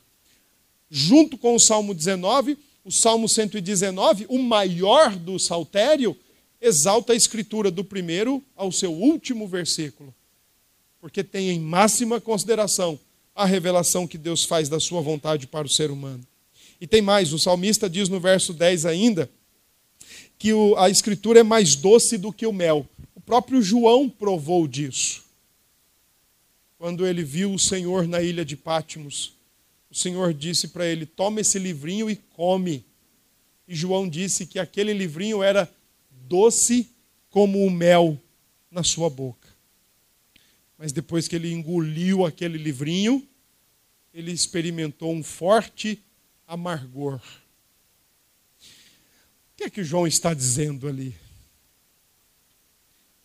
[0.90, 2.58] Junto com o Salmo 19,
[2.88, 6.16] o Salmo 119, o maior do saltério,
[6.62, 10.16] exalta a escritura do primeiro ao seu último versículo,
[11.02, 12.98] porque tem em máxima consideração
[13.36, 16.26] a revelação que Deus faz da sua vontade para o ser humano.
[16.80, 19.30] E tem mais, o salmista diz no verso 10 ainda
[20.40, 22.88] que a escritura é mais doce do que o mel.
[23.14, 25.26] O próprio João provou disso
[26.78, 29.34] quando ele viu o Senhor na ilha de Pátimos,
[29.98, 32.86] o Senhor disse para ele: Toma esse livrinho e come.
[33.68, 35.68] E João disse que aquele livrinho era
[36.12, 36.88] doce
[37.32, 38.22] como o mel
[38.70, 39.50] na sua boca.
[40.78, 43.28] Mas depois que ele engoliu aquele livrinho,
[44.14, 46.00] ele experimentou um forte
[46.46, 47.20] amargor.
[48.60, 51.16] O que é que João está dizendo ali?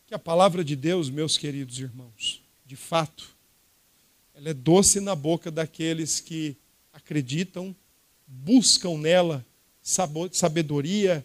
[0.07, 3.37] Que a palavra de Deus, meus queridos irmãos, de fato,
[4.35, 6.57] ela é doce na boca daqueles que
[7.13, 7.77] acreditam,
[8.27, 9.45] buscam nela
[9.83, 11.25] sabedoria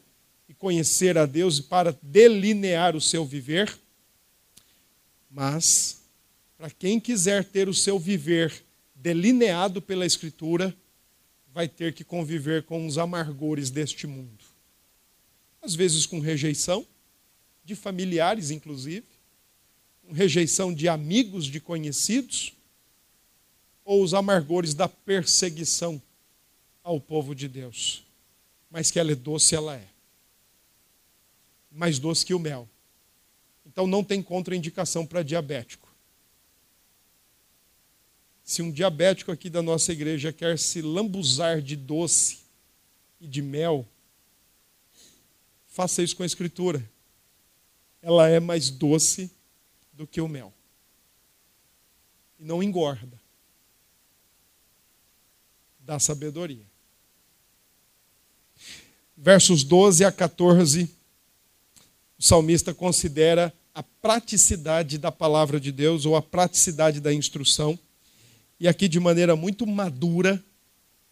[0.50, 3.74] e conhecer a Deus para delinear o seu viver.
[5.32, 6.02] Mas,
[6.58, 10.76] para quem quiser ter o seu viver delineado pela Escritura,
[11.54, 14.44] vai ter que conviver com os amargores deste mundo.
[15.62, 16.86] Às vezes com rejeição,
[17.64, 19.06] de familiares, inclusive,
[20.02, 22.57] com rejeição de amigos, de conhecidos,
[23.88, 26.02] ou os amargores da perseguição
[26.84, 28.04] ao povo de Deus.
[28.70, 29.88] Mas que ela é doce, ela é.
[31.72, 32.68] Mais doce que o mel.
[33.66, 35.88] Então não tem contraindicação para diabético.
[38.44, 42.40] Se um diabético aqui da nossa igreja quer se lambuzar de doce
[43.22, 43.88] e de mel,
[45.66, 46.84] faça isso com a Escritura.
[48.02, 49.32] Ela é mais doce
[49.94, 50.54] do que o mel.
[52.38, 53.27] E não engorda
[55.88, 56.66] da sabedoria.
[59.16, 60.90] Versos 12 a 14,
[62.20, 67.80] o salmista considera a praticidade da palavra de Deus ou a praticidade da instrução.
[68.60, 70.44] E aqui, de maneira muito madura,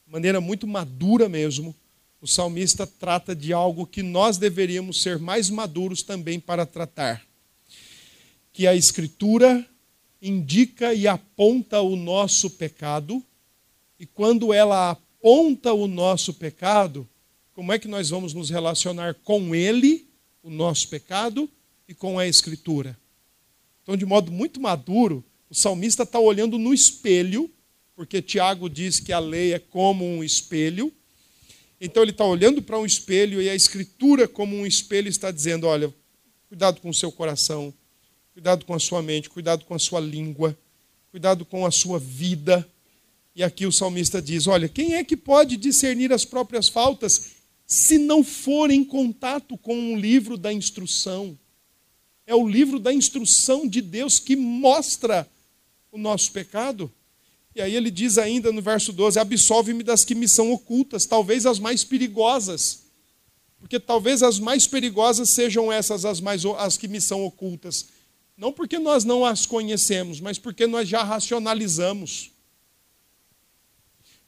[0.05, 1.73] maneira muito madura mesmo,
[2.19, 7.25] o salmista trata de algo que nós deveríamos ser mais maduros também para tratar.
[8.51, 9.65] Que a Escritura
[10.21, 13.23] indica e aponta o nosso pecado
[13.99, 17.07] e quando ela aponta o nosso pecado,
[17.53, 20.05] como é que nós vamos nos relacionar com ele,
[20.43, 21.49] o nosso pecado,
[21.87, 22.97] e com a Escritura?
[23.81, 27.49] Então, de modo muito maduro, o salmista está olhando no espelho,
[27.95, 30.91] porque Tiago diz que a lei é como um espelho.
[31.79, 35.67] Então, ele está olhando para um espelho e a Escritura, como um espelho, está dizendo:
[35.67, 35.93] olha,
[36.49, 37.73] cuidado com o seu coração,
[38.33, 40.57] cuidado com a sua mente, cuidado com a sua língua,
[41.09, 42.69] cuidado com a sua vida
[43.35, 47.33] e aqui o salmista diz: Olha, quem é que pode discernir as próprias faltas
[47.67, 51.37] se não for em contato com um livro da instrução?
[52.25, 55.29] É o livro da instrução de Deus que mostra
[55.91, 56.91] o nosso pecado.
[57.53, 61.45] E aí ele diz ainda no verso 12: Absolve-me das que me são ocultas, talvez
[61.45, 62.85] as mais perigosas.
[63.59, 67.87] Porque talvez as mais perigosas sejam essas as, mais, as que me são ocultas.
[68.37, 72.34] Não porque nós não as conhecemos, mas porque nós já racionalizamos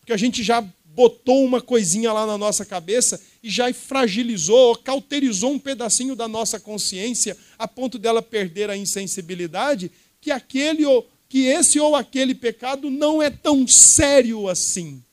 [0.08, 5.51] porque a gente já botou uma coisinha lá na nossa cabeça e já fragilizou, cauterizou
[5.51, 9.91] um pedacinho da nossa consciência a ponto dela perder a insensibilidade,
[10.22, 15.03] que aquele ou que esse ou aquele pecado não é tão sério assim.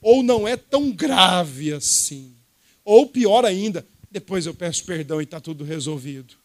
[0.00, 2.34] Ou não é tão grave assim.
[2.82, 6.36] Ou pior ainda, depois eu peço perdão e está tudo resolvido.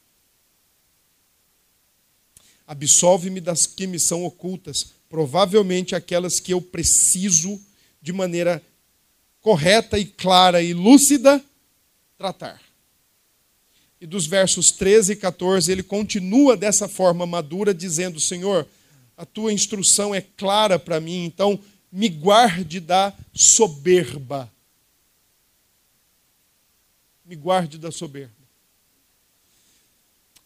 [2.67, 7.59] Absolve-me das que me são ocultas, provavelmente aquelas que eu preciso
[8.01, 8.63] de maneira
[9.41, 11.43] correta e clara e lúcida
[12.17, 12.61] tratar.
[13.99, 18.65] E dos versos 13 e 14, ele continua dessa forma madura, dizendo: Senhor,
[19.17, 21.59] a tua instrução é clara para mim, então
[21.91, 24.49] me guarde da soberba.
[27.25, 28.38] Me guarde da soberba.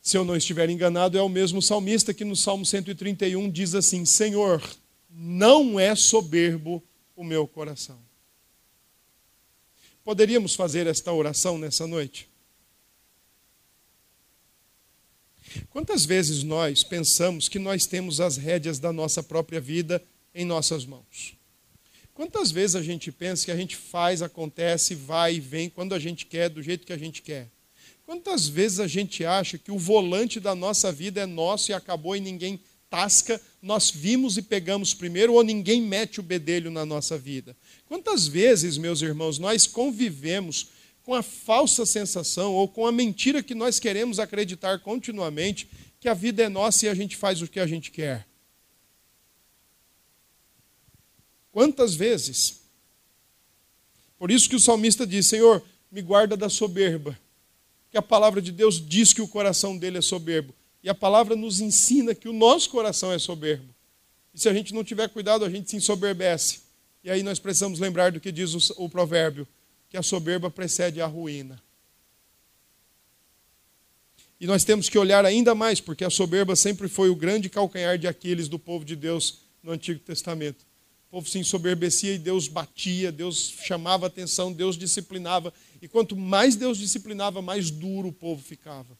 [0.04, 4.04] Se eu não estiver enganado, é o mesmo salmista que no Salmo 131 diz assim:
[4.04, 4.62] Senhor,
[5.10, 6.84] não é soberbo
[7.16, 7.98] o meu coração.
[10.04, 12.28] Poderíamos fazer esta oração nessa noite?
[15.70, 20.04] Quantas vezes nós pensamos que nós temos as rédeas da nossa própria vida
[20.36, 21.38] em nossas mãos?
[22.14, 26.00] Quantas vezes a gente pensa que a gente faz, acontece, vai e vem quando a
[26.00, 27.48] gente quer, do jeito que a gente quer?
[28.06, 32.16] Quantas vezes a gente acha que o volante da nossa vida é nosso e acabou
[32.16, 37.18] e ninguém tasca, nós vimos e pegamos primeiro, ou ninguém mete o bedelho na nossa
[37.18, 37.56] vida?
[37.86, 40.68] Quantas vezes, meus irmãos, nós convivemos
[41.04, 45.68] com a falsa sensação ou com a mentira que nós queremos acreditar continuamente
[46.00, 48.28] que a vida é nossa e a gente faz o que a gente quer.
[51.52, 52.62] Quantas vezes?
[54.18, 57.18] Por isso que o salmista diz: Senhor, me guarda da soberba.
[57.94, 60.52] Que a palavra de Deus diz que o coração dele é soberbo.
[60.84, 63.72] E a palavra nos ensina que o nosso coração é soberbo.
[64.34, 66.64] E se a gente não tiver cuidado, a gente se ensoberbece.
[67.04, 69.48] E aí nós precisamos lembrar do que diz o, o provérbio:
[69.92, 71.62] que a soberba precede a ruína.
[74.40, 78.00] E nós temos que olhar ainda mais, porque a soberba sempre foi o grande calcanhar
[78.00, 80.66] de Aquiles do povo de Deus no Antigo Testamento.
[81.10, 85.54] O povo se ensoberbecia e Deus batia, Deus chamava atenção, Deus disciplinava.
[85.84, 88.98] E quanto mais Deus disciplinava, mais duro o povo ficava,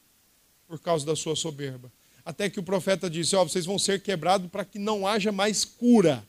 [0.68, 1.90] por causa da sua soberba.
[2.22, 5.32] Até que o profeta disse: Ó, oh, vocês vão ser quebrados para que não haja
[5.32, 6.22] mais cura,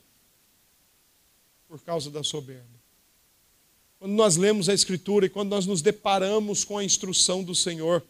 [1.68, 2.64] por causa da soberba.
[3.98, 8.02] Quando nós lemos a Escritura e quando nós nos deparamos com a instrução do Senhor,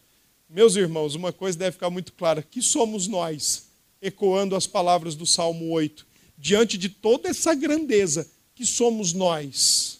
[0.48, 3.66] meus irmãos, uma coisa deve ficar muito clara: que somos nós,
[4.00, 6.06] ecoando as palavras do Salmo 8,
[6.38, 9.98] diante de toda essa grandeza, que somos nós,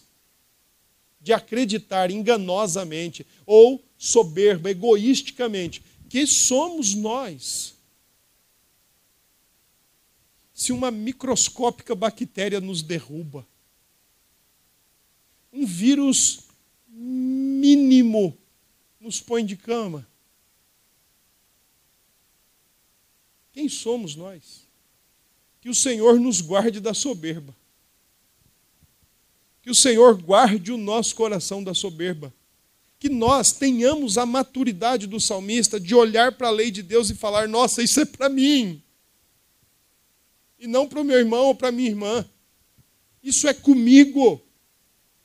[1.27, 7.75] de acreditar enganosamente ou soberba, egoisticamente, que somos nós.
[10.53, 13.45] Se uma microscópica bactéria nos derruba,
[15.51, 16.45] um vírus
[16.87, 18.37] mínimo
[18.97, 20.07] nos põe de cama.
[23.51, 24.65] Quem somos nós?
[25.59, 27.53] Que o Senhor nos guarde da soberba.
[29.67, 32.33] Que o Senhor guarde o nosso coração da soberba.
[32.97, 37.15] Que nós tenhamos a maturidade do salmista de olhar para a lei de Deus e
[37.15, 38.81] falar: nossa, isso é para mim.
[40.57, 42.25] E não para o meu irmão ou para minha irmã.
[43.21, 44.41] Isso é comigo.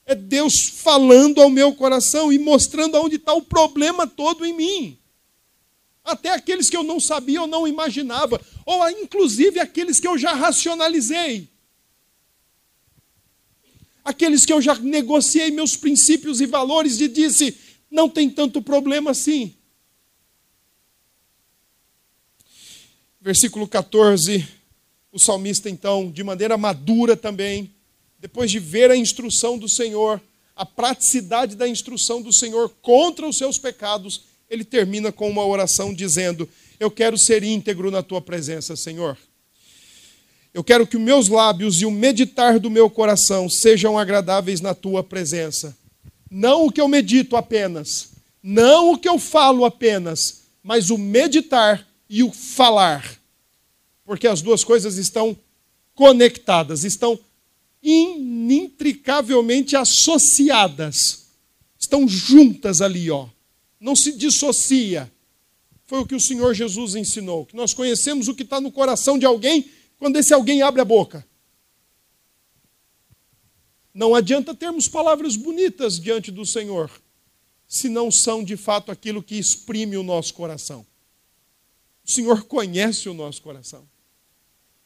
[0.05, 4.99] É Deus falando ao meu coração e mostrando aonde está o problema todo em mim.
[6.05, 10.32] Até aqueles que eu não sabia ou não imaginava, ou inclusive aqueles que eu já
[10.32, 11.51] racionalizei.
[14.05, 17.57] Aqueles que eu já negociei meus princípios e valores e disse:
[17.92, 19.55] não tem tanto problema assim.
[23.20, 24.48] Versículo 14,
[25.12, 27.70] o salmista, então, de maneira madura também,
[28.18, 30.20] depois de ver a instrução do Senhor,
[30.57, 35.94] a praticidade da instrução do Senhor contra os seus pecados, ele termina com uma oração
[35.94, 36.48] dizendo:
[36.80, 39.16] Eu quero ser íntegro na tua presença, Senhor.
[40.55, 44.74] Eu quero que os meus lábios e o meditar do meu coração sejam agradáveis na
[44.74, 45.74] tua presença.
[46.30, 48.11] Não o que eu medito apenas,
[48.42, 53.18] não o que eu falo apenas, mas o meditar e o falar.
[54.05, 55.34] Porque as duas coisas estão
[55.94, 57.18] conectadas, estão
[57.82, 61.22] inintricavelmente associadas.
[61.78, 63.26] Estão juntas ali, ó.
[63.80, 65.11] Não se dissocia.
[65.86, 67.44] Foi o que o Senhor Jesus ensinou.
[67.44, 69.68] Que nós conhecemos o que está no coração de alguém
[70.03, 71.24] quando esse alguém abre a boca.
[73.94, 76.90] Não adianta termos palavras bonitas diante do Senhor,
[77.68, 80.84] se não são de fato aquilo que exprime o nosso coração.
[82.05, 83.88] O Senhor conhece o nosso coração.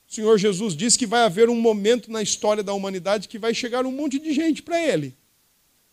[0.07, 3.55] O Senhor Jesus diz que vai haver um momento na história da humanidade que vai
[3.55, 5.17] chegar um monte de gente para Ele.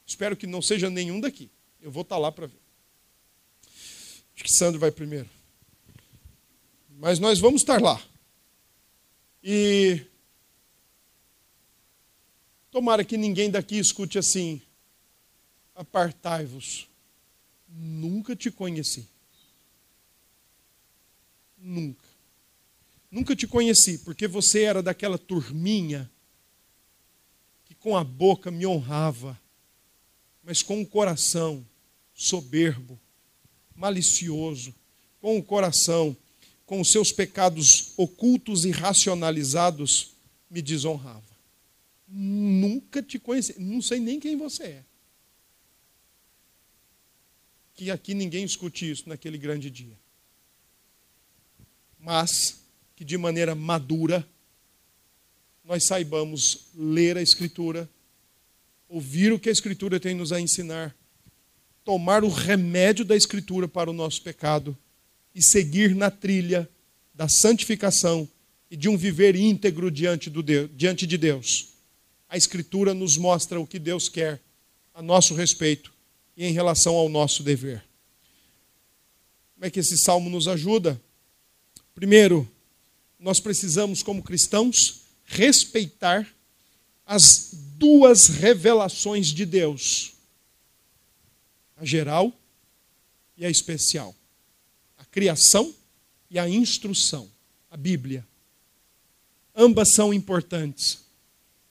[0.06, 1.50] Espero que não seja nenhum daqui.
[1.82, 2.60] Eu vou estar tá lá para ver.
[4.36, 5.30] Acho que Sandro vai primeiro.
[7.00, 8.06] Mas nós vamos estar lá.
[9.44, 10.06] E
[12.72, 14.62] tomara que ninguém daqui escute assim:
[15.76, 16.88] apartai-vos.
[17.68, 19.08] Nunca te conheci.
[21.58, 22.08] Nunca.
[23.12, 26.10] Nunca te conheci, porque você era daquela turminha
[27.66, 29.40] que com a boca me honrava,
[30.44, 31.66] mas com o coração
[32.14, 33.00] soberbo,
[33.76, 34.74] malicioso,
[35.22, 36.16] com o coração,
[36.74, 40.16] com os seus pecados ocultos e racionalizados,
[40.50, 41.22] me desonrava.
[42.08, 44.84] Nunca te conheci, não sei nem quem você é.
[47.76, 49.96] Que aqui ninguém escute isso naquele grande dia.
[52.00, 52.64] Mas
[52.96, 54.28] que de maneira madura
[55.64, 57.88] nós saibamos ler a Escritura,
[58.90, 60.96] ouvir o que a Escritura tem nos a ensinar,
[61.86, 64.76] tomar o remédio da Escritura para o nosso pecado
[65.34, 66.70] e seguir na trilha
[67.14, 68.28] da santificação
[68.70, 71.70] e de um viver íntegro diante, do Deus, diante de Deus.
[72.28, 74.42] A Escritura nos mostra o que Deus quer
[74.94, 75.94] a nosso respeito
[76.36, 77.84] e em relação ao nosso dever.
[79.54, 81.00] Como é que esse salmo nos ajuda?
[81.94, 82.50] Primeiro,
[83.20, 86.28] nós precisamos, como cristãos, respeitar
[87.06, 90.14] as duas revelações de Deus:
[91.78, 92.34] a geral
[93.38, 94.16] e a especial,
[95.14, 95.72] criação
[96.28, 97.30] e a instrução,
[97.70, 98.26] a Bíblia.
[99.56, 101.06] Ambas são importantes.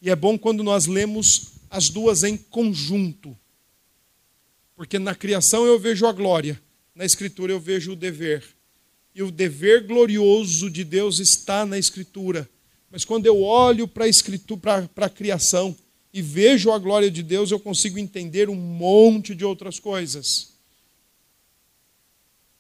[0.01, 3.37] E é bom quando nós lemos as duas em conjunto.
[4.77, 6.63] Porque na criação eu vejo a glória,
[6.95, 8.45] na Escritura eu vejo o dever.
[9.13, 12.49] E o dever glorioso de Deus está na Escritura.
[12.93, 15.77] Mas quando eu olho para a Escritura, para a criação
[16.15, 20.52] e vejo a glória de Deus, eu consigo entender um monte de outras coisas.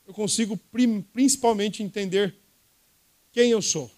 [0.07, 0.59] Eu consigo
[1.13, 2.35] principalmente entender
[3.33, 3.91] quem eu sou.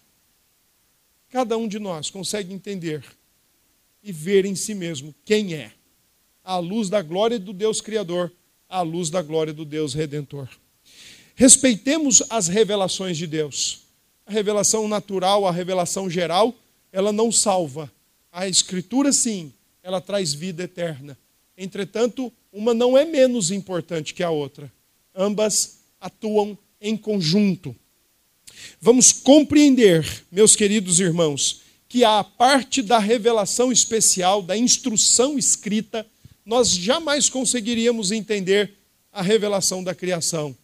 [1.29, 3.03] Cada um de nós consegue entender
[4.03, 5.71] e ver em si mesmo quem é,
[6.43, 8.31] à luz da glória do Deus Criador,
[8.69, 10.47] à luz da glória do Deus Redentor.
[11.35, 13.81] Respeitemos as revelações de Deus.
[14.25, 16.55] A revelação natural, a revelação geral,
[16.91, 17.91] ela não salva.
[18.31, 19.51] A Escritura, sim,
[19.83, 21.17] ela traz vida eterna.
[21.57, 24.71] Entretanto, uma não é menos importante que a outra.
[25.13, 25.74] Ambas
[26.05, 27.75] atuam em conjunto.
[28.79, 36.05] Vamos compreender, meus queridos irmãos, que a parte da revelação especial, da instrução escrita,
[36.45, 38.73] nós jamais conseguiríamos entender
[39.11, 40.55] a revelação da criação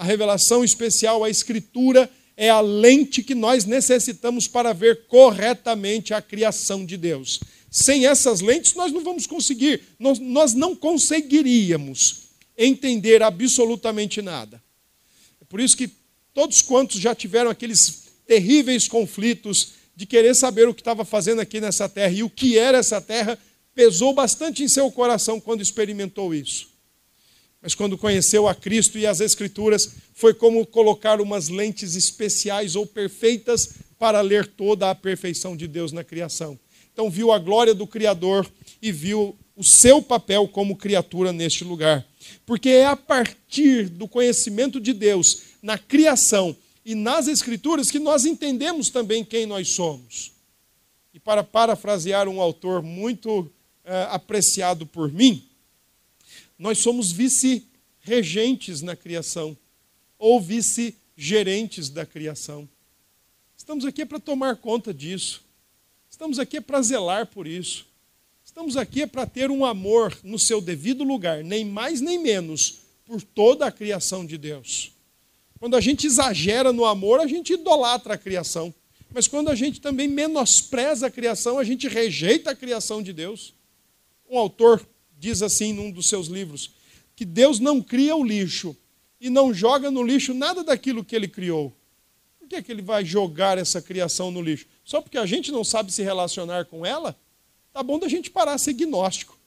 [0.00, 6.22] a revelação especial, a Escritura, é a lente que nós necessitamos para ver corretamente a
[6.22, 7.38] criação de Deus.
[7.70, 14.62] Sem essas lentes, nós não vamos conseguir, nós, nós não conseguiríamos entender absolutamente nada.
[15.50, 15.90] Por isso que
[16.32, 21.60] todos quantos já tiveram aqueles terríveis conflitos de querer saber o que estava fazendo aqui
[21.60, 23.38] nessa terra e o que era essa terra,
[23.74, 26.70] pesou bastante em seu coração quando experimentou isso.
[27.60, 32.86] Mas quando conheceu a Cristo e as Escrituras, foi como colocar umas lentes especiais ou
[32.86, 36.58] perfeitas para ler toda a perfeição de Deus na criação.
[36.92, 42.06] Então, viu a glória do Criador e viu o seu papel como criatura neste lugar.
[42.44, 48.24] Porque é a partir do conhecimento de Deus na criação e nas Escrituras que nós
[48.24, 50.32] entendemos também quem nós somos.
[51.12, 53.50] E para parafrasear um autor muito
[53.84, 55.44] é, apreciado por mim,
[56.58, 59.56] nós somos vice-regentes na criação,
[60.18, 62.68] ou vice-gerentes da criação.
[63.56, 65.42] Estamos aqui para tomar conta disso.
[66.10, 67.86] Estamos aqui para zelar por isso.
[68.50, 73.22] Estamos aqui para ter um amor no seu devido lugar, nem mais nem menos, por
[73.22, 74.90] toda a criação de Deus.
[75.60, 78.74] Quando a gente exagera no amor, a gente idolatra a criação.
[79.14, 83.54] Mas quando a gente também menospreza a criação, a gente rejeita a criação de Deus.
[84.28, 84.84] Um autor
[85.16, 86.72] diz assim num dos seus livros:
[87.14, 88.76] que Deus não cria o lixo
[89.20, 91.72] e não joga no lixo nada daquilo que ele criou.
[92.40, 94.66] Por que, é que ele vai jogar essa criação no lixo?
[94.84, 97.16] Só porque a gente não sabe se relacionar com ela?
[97.72, 99.38] Tá bom da gente parar de ser gnóstico,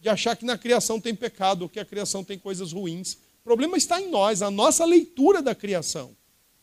[0.00, 3.14] de achar que na criação tem pecado que a criação tem coisas ruins.
[3.14, 6.16] O problema está em nós, a nossa leitura da criação.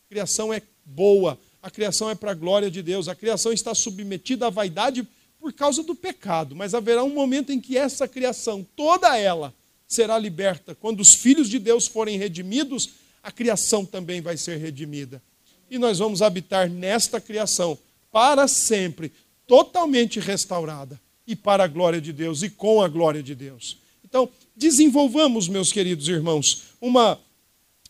[0.04, 3.74] A criação é boa, a criação é para a glória de Deus, a criação está
[3.74, 5.08] submetida à vaidade
[5.40, 9.54] por causa do pecado, mas haverá um momento em que essa criação, toda ela,
[9.88, 10.74] será liberta.
[10.74, 12.90] Quando os filhos de Deus forem redimidos,
[13.22, 15.22] a criação também vai ser redimida.
[15.70, 17.78] E nós vamos habitar nesta criação
[18.12, 19.12] para sempre,
[19.46, 23.78] totalmente restaurada e para a glória de Deus e com a glória de Deus.
[24.04, 27.20] Então, desenvolvamos, meus queridos irmãos, uma,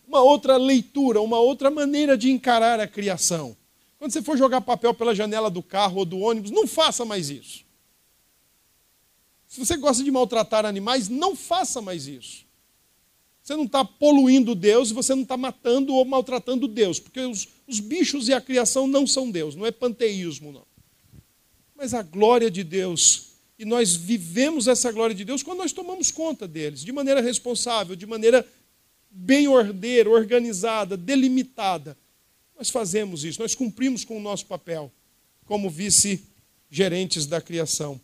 [0.06, 3.56] uma outra leitura, uma outra maneira de encarar a criação.
[3.98, 7.30] Quando você for jogar papel pela janela do carro ou do ônibus, não faça mais
[7.30, 7.64] isso.
[9.46, 12.44] Se você gosta de maltratar animais, não faça mais isso.
[13.42, 17.78] Você não está poluindo Deus, você não está matando ou maltratando Deus, porque os, os
[17.78, 20.66] bichos e a criação não são Deus, não é panteísmo, não.
[21.76, 26.10] Mas a glória de Deus, e nós vivemos essa glória de Deus quando nós tomamos
[26.10, 28.46] conta deles, de maneira responsável, de maneira
[29.10, 31.96] bem ordeira, organizada, delimitada.
[32.56, 34.90] Nós fazemos isso, nós cumprimos com o nosso papel
[35.44, 38.00] como vice-gerentes da criação.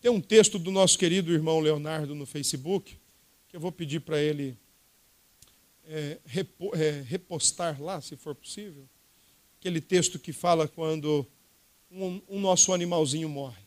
[0.00, 2.96] Tem um texto do nosso querido irmão Leonardo no Facebook,
[3.48, 4.56] que eu vou pedir para ele
[5.86, 6.18] é,
[6.74, 8.88] é, repostar lá, se for possível.
[9.60, 11.26] Aquele texto que fala quando
[11.92, 13.62] um, um nosso animalzinho morre.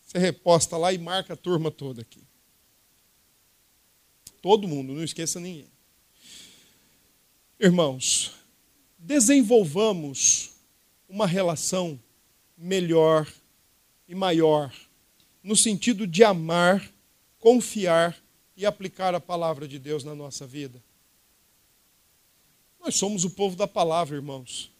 [0.00, 2.22] Você reposta lá e marca a turma toda aqui.
[4.40, 5.68] Todo mundo, não esqueça ninguém.
[7.58, 8.32] Irmãos,
[8.98, 10.50] desenvolvamos
[11.08, 12.00] uma relação
[12.56, 13.30] melhor
[14.08, 14.74] e maior,
[15.42, 16.92] no sentido de amar,
[17.38, 18.22] confiar
[18.56, 20.82] e aplicar a palavra de Deus na nossa vida.
[22.80, 24.73] Nós somos o povo da palavra, irmãos.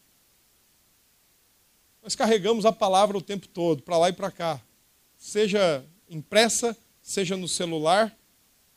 [2.04, 4.60] Nós carregamos a palavra o tempo todo, para lá e para cá.
[5.16, 8.14] Seja impressa, seja no celular.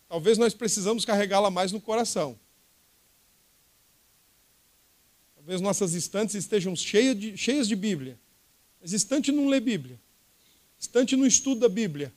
[0.07, 2.39] Talvez nós precisamos carregá-la mais no coração.
[5.35, 8.17] Talvez nossas estantes estejam cheias de, cheias de Bíblia.
[8.79, 9.99] Mas estante não lê Bíblia.
[10.79, 12.13] Estante não estuda Bíblia.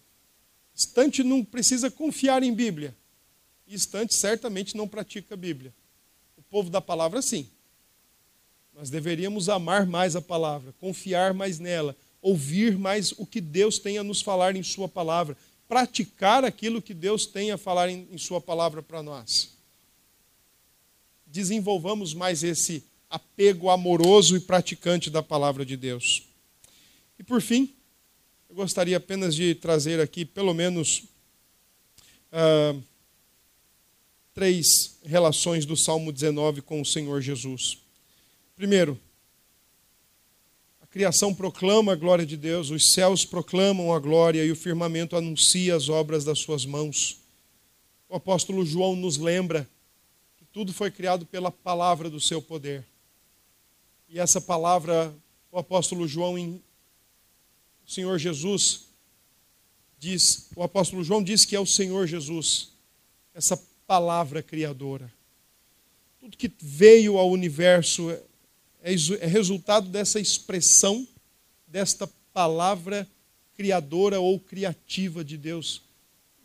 [0.72, 2.96] Estante não precisa confiar em Bíblia.
[3.66, 5.74] E estante certamente não pratica Bíblia.
[6.36, 7.50] O povo da palavra, sim.
[8.81, 13.99] Nós deveríamos amar mais a palavra, confiar mais nela, ouvir mais o que Deus tem
[13.99, 15.37] a nos falar em Sua palavra,
[15.68, 19.51] praticar aquilo que Deus tem a falar em, em Sua palavra para nós.
[21.26, 26.22] Desenvolvamos mais esse apego amoroso e praticante da palavra de Deus.
[27.18, 27.74] E por fim,
[28.49, 31.05] eu gostaria apenas de trazer aqui pelo menos
[32.33, 32.83] uh,
[34.33, 37.89] três relações do Salmo 19 com o Senhor Jesus.
[38.61, 39.00] Primeiro,
[40.82, 45.16] a criação proclama a glória de Deus, os céus proclamam a glória e o firmamento
[45.16, 47.22] anuncia as obras das suas mãos.
[48.06, 49.66] O apóstolo João nos lembra
[50.36, 52.84] que tudo foi criado pela palavra do seu poder.
[54.11, 55.11] E essa palavra,
[55.50, 58.88] o apóstolo João o Senhor Jesus
[59.98, 62.72] diz, o apóstolo João diz que é o Senhor Jesus,
[63.32, 63.56] essa
[63.86, 65.11] palavra criadora.
[66.20, 68.14] Tudo que veio ao universo
[68.83, 71.07] é, é resultado dessa expressão,
[71.66, 73.07] desta palavra
[73.57, 75.83] criadora ou criativa de Deus.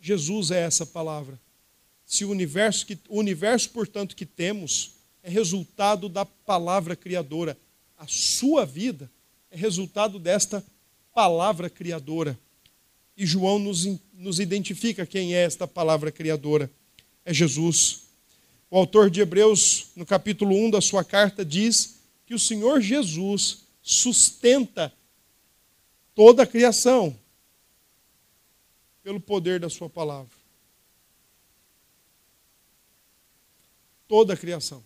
[0.02, 1.40] Jesus é essa palavra.
[2.06, 4.92] Se o universo, que, o universo, portanto, que temos
[5.24, 7.58] é resultado da palavra criadora,
[7.98, 9.10] a sua vida
[9.50, 10.64] é resultado desta
[11.14, 12.38] palavra criadora.
[13.18, 16.70] E João nos, nos identifica quem é esta palavra criadora:
[17.24, 18.02] é Jesus.
[18.70, 21.95] O autor de Hebreus, no capítulo 1 da sua carta, diz
[22.26, 24.92] que o Senhor Jesus sustenta
[26.16, 27.18] toda a criação
[29.04, 30.34] pelo poder da sua palavra.
[34.08, 34.84] Toda a criação.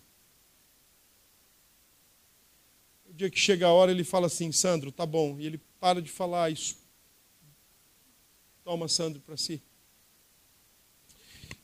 [3.06, 5.40] O dia que chega a hora, ele fala assim: Sandro, tá bom.
[5.40, 6.78] E ele para de falar isso.
[8.64, 9.62] Toma, Sandro, para si.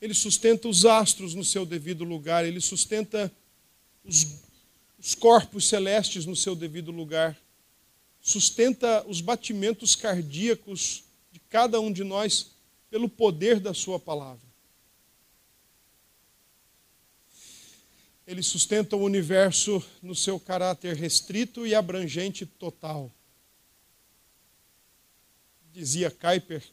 [0.02, 3.32] Ele sustenta os astros no seu devido lugar, ele sustenta
[4.04, 4.26] os,
[5.06, 7.39] os corpos celestes no seu devido lugar,
[8.20, 12.56] sustenta os batimentos cardíacos de cada um de nós
[12.89, 14.41] pelo poder da Sua palavra.
[18.26, 23.12] Ele sustenta o universo no seu caráter restrito e abrangente total.
[25.72, 26.64] Dizia Kuyper,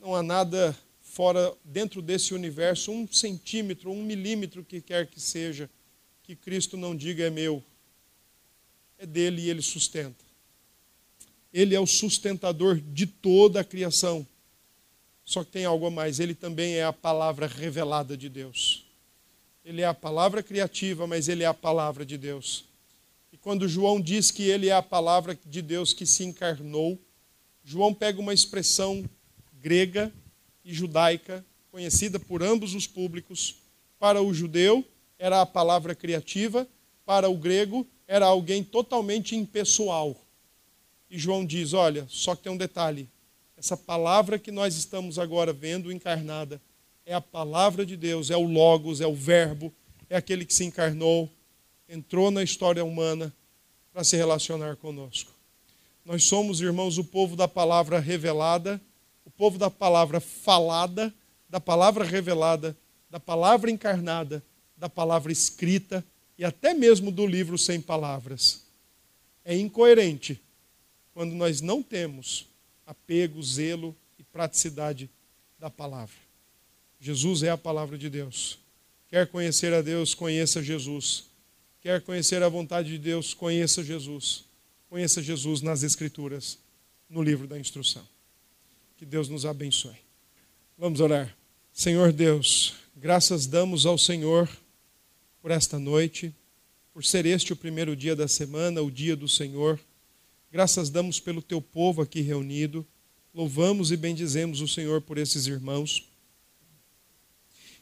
[0.00, 5.68] não há nada fora, dentro desse universo, um centímetro, um milímetro que quer que seja,
[6.28, 7.64] que Cristo não diga é meu.
[8.98, 10.22] É dele e ele sustenta.
[11.50, 14.26] Ele é o sustentador de toda a criação.
[15.24, 18.84] Só que tem algo a mais, ele também é a palavra revelada de Deus.
[19.64, 22.66] Ele é a palavra criativa, mas ele é a palavra de Deus.
[23.32, 27.00] E quando João diz que ele é a palavra de Deus que se encarnou,
[27.64, 29.02] João pega uma expressão
[29.62, 30.12] grega
[30.62, 33.54] e judaica, conhecida por ambos os públicos.
[33.98, 34.84] Para o judeu,
[35.18, 36.66] era a palavra criativa,
[37.04, 40.16] para o grego, era alguém totalmente impessoal.
[41.10, 43.08] E João diz: olha, só que tem um detalhe:
[43.56, 46.60] essa palavra que nós estamos agora vendo encarnada
[47.04, 49.72] é a palavra de Deus, é o Logos, é o Verbo,
[50.10, 51.28] é aquele que se encarnou,
[51.88, 53.34] entrou na história humana
[53.92, 55.32] para se relacionar conosco.
[56.04, 58.80] Nós somos, irmãos, o povo da palavra revelada,
[59.24, 61.12] o povo da palavra falada,
[61.48, 62.76] da palavra revelada,
[63.10, 64.42] da palavra encarnada,
[64.78, 66.04] da palavra escrita
[66.38, 68.64] e até mesmo do livro sem palavras.
[69.44, 70.40] É incoerente
[71.12, 72.46] quando nós não temos
[72.86, 75.10] apego, zelo e praticidade
[75.58, 76.16] da palavra.
[77.00, 78.58] Jesus é a palavra de Deus.
[79.08, 81.24] Quer conhecer a Deus, conheça Jesus.
[81.80, 84.44] Quer conhecer a vontade de Deus, conheça Jesus.
[84.88, 86.58] Conheça Jesus nas Escrituras,
[87.08, 88.06] no livro da instrução.
[88.96, 89.96] Que Deus nos abençoe.
[90.76, 91.36] Vamos orar.
[91.72, 94.48] Senhor Deus, graças damos ao Senhor
[95.40, 96.34] por esta noite,
[96.92, 99.78] por ser este o primeiro dia da semana, o dia do Senhor.
[100.50, 102.86] Graças damos pelo teu povo aqui reunido.
[103.34, 106.08] Louvamos e bendizemos o Senhor por esses irmãos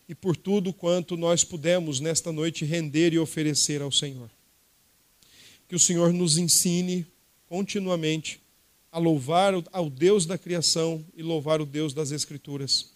[0.09, 4.31] e por tudo quanto nós pudemos nesta noite render e oferecer ao Senhor.
[5.69, 7.07] Que o Senhor nos ensine
[7.49, 8.41] continuamente
[8.93, 12.96] a louvar ao Deus da criação e louvar o Deus das Escrituras.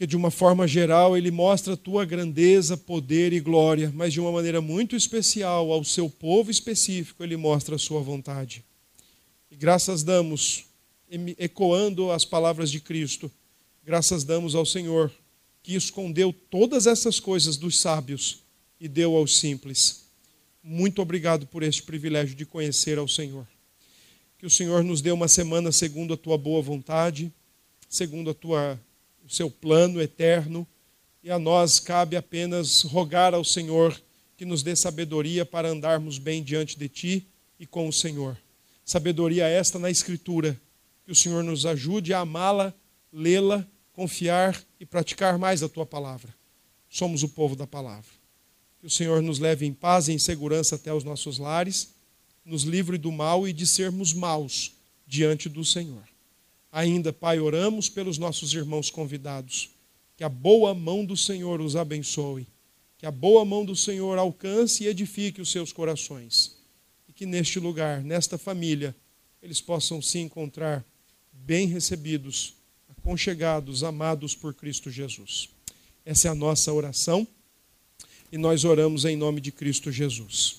[0.00, 4.18] Porque de uma forma geral ele mostra a tua grandeza, poder e glória, mas de
[4.18, 8.64] uma maneira muito especial ao seu povo específico ele mostra a sua vontade.
[9.50, 10.64] E graças damos,
[11.36, 13.30] ecoando as palavras de Cristo,
[13.84, 15.12] graças damos ao Senhor
[15.62, 18.38] que escondeu todas essas coisas dos sábios
[18.80, 20.06] e deu aos simples.
[20.62, 23.46] Muito obrigado por este privilégio de conhecer ao Senhor.
[24.38, 27.30] Que o Senhor nos dê uma semana segundo a tua boa vontade,
[27.86, 28.80] segundo a tua
[29.30, 30.66] seu plano eterno,
[31.22, 33.98] e a nós cabe apenas rogar ao Senhor
[34.36, 37.26] que nos dê sabedoria para andarmos bem diante de ti
[37.58, 38.36] e com o Senhor.
[38.84, 40.60] Sabedoria esta na escritura,
[41.04, 42.74] que o Senhor nos ajude a amá-la,
[43.12, 46.34] lê-la confiar e praticar mais a tua palavra.
[46.88, 48.10] Somos o povo da palavra.
[48.80, 51.90] Que o Senhor nos leve em paz e em segurança até os nossos lares,
[52.44, 54.72] nos livre do mal e de sermos maus
[55.06, 56.09] diante do Senhor.
[56.72, 59.70] Ainda, Pai, oramos pelos nossos irmãos convidados.
[60.16, 62.46] Que a boa mão do Senhor os abençoe.
[62.98, 66.56] Que a boa mão do Senhor alcance e edifique os seus corações.
[67.08, 68.94] E que neste lugar, nesta família,
[69.42, 70.84] eles possam se encontrar
[71.32, 72.54] bem recebidos
[73.00, 75.48] conchegados, amados por Cristo Jesus.
[76.04, 77.26] Essa é a nossa oração
[78.30, 80.58] e nós oramos em nome de Cristo Jesus.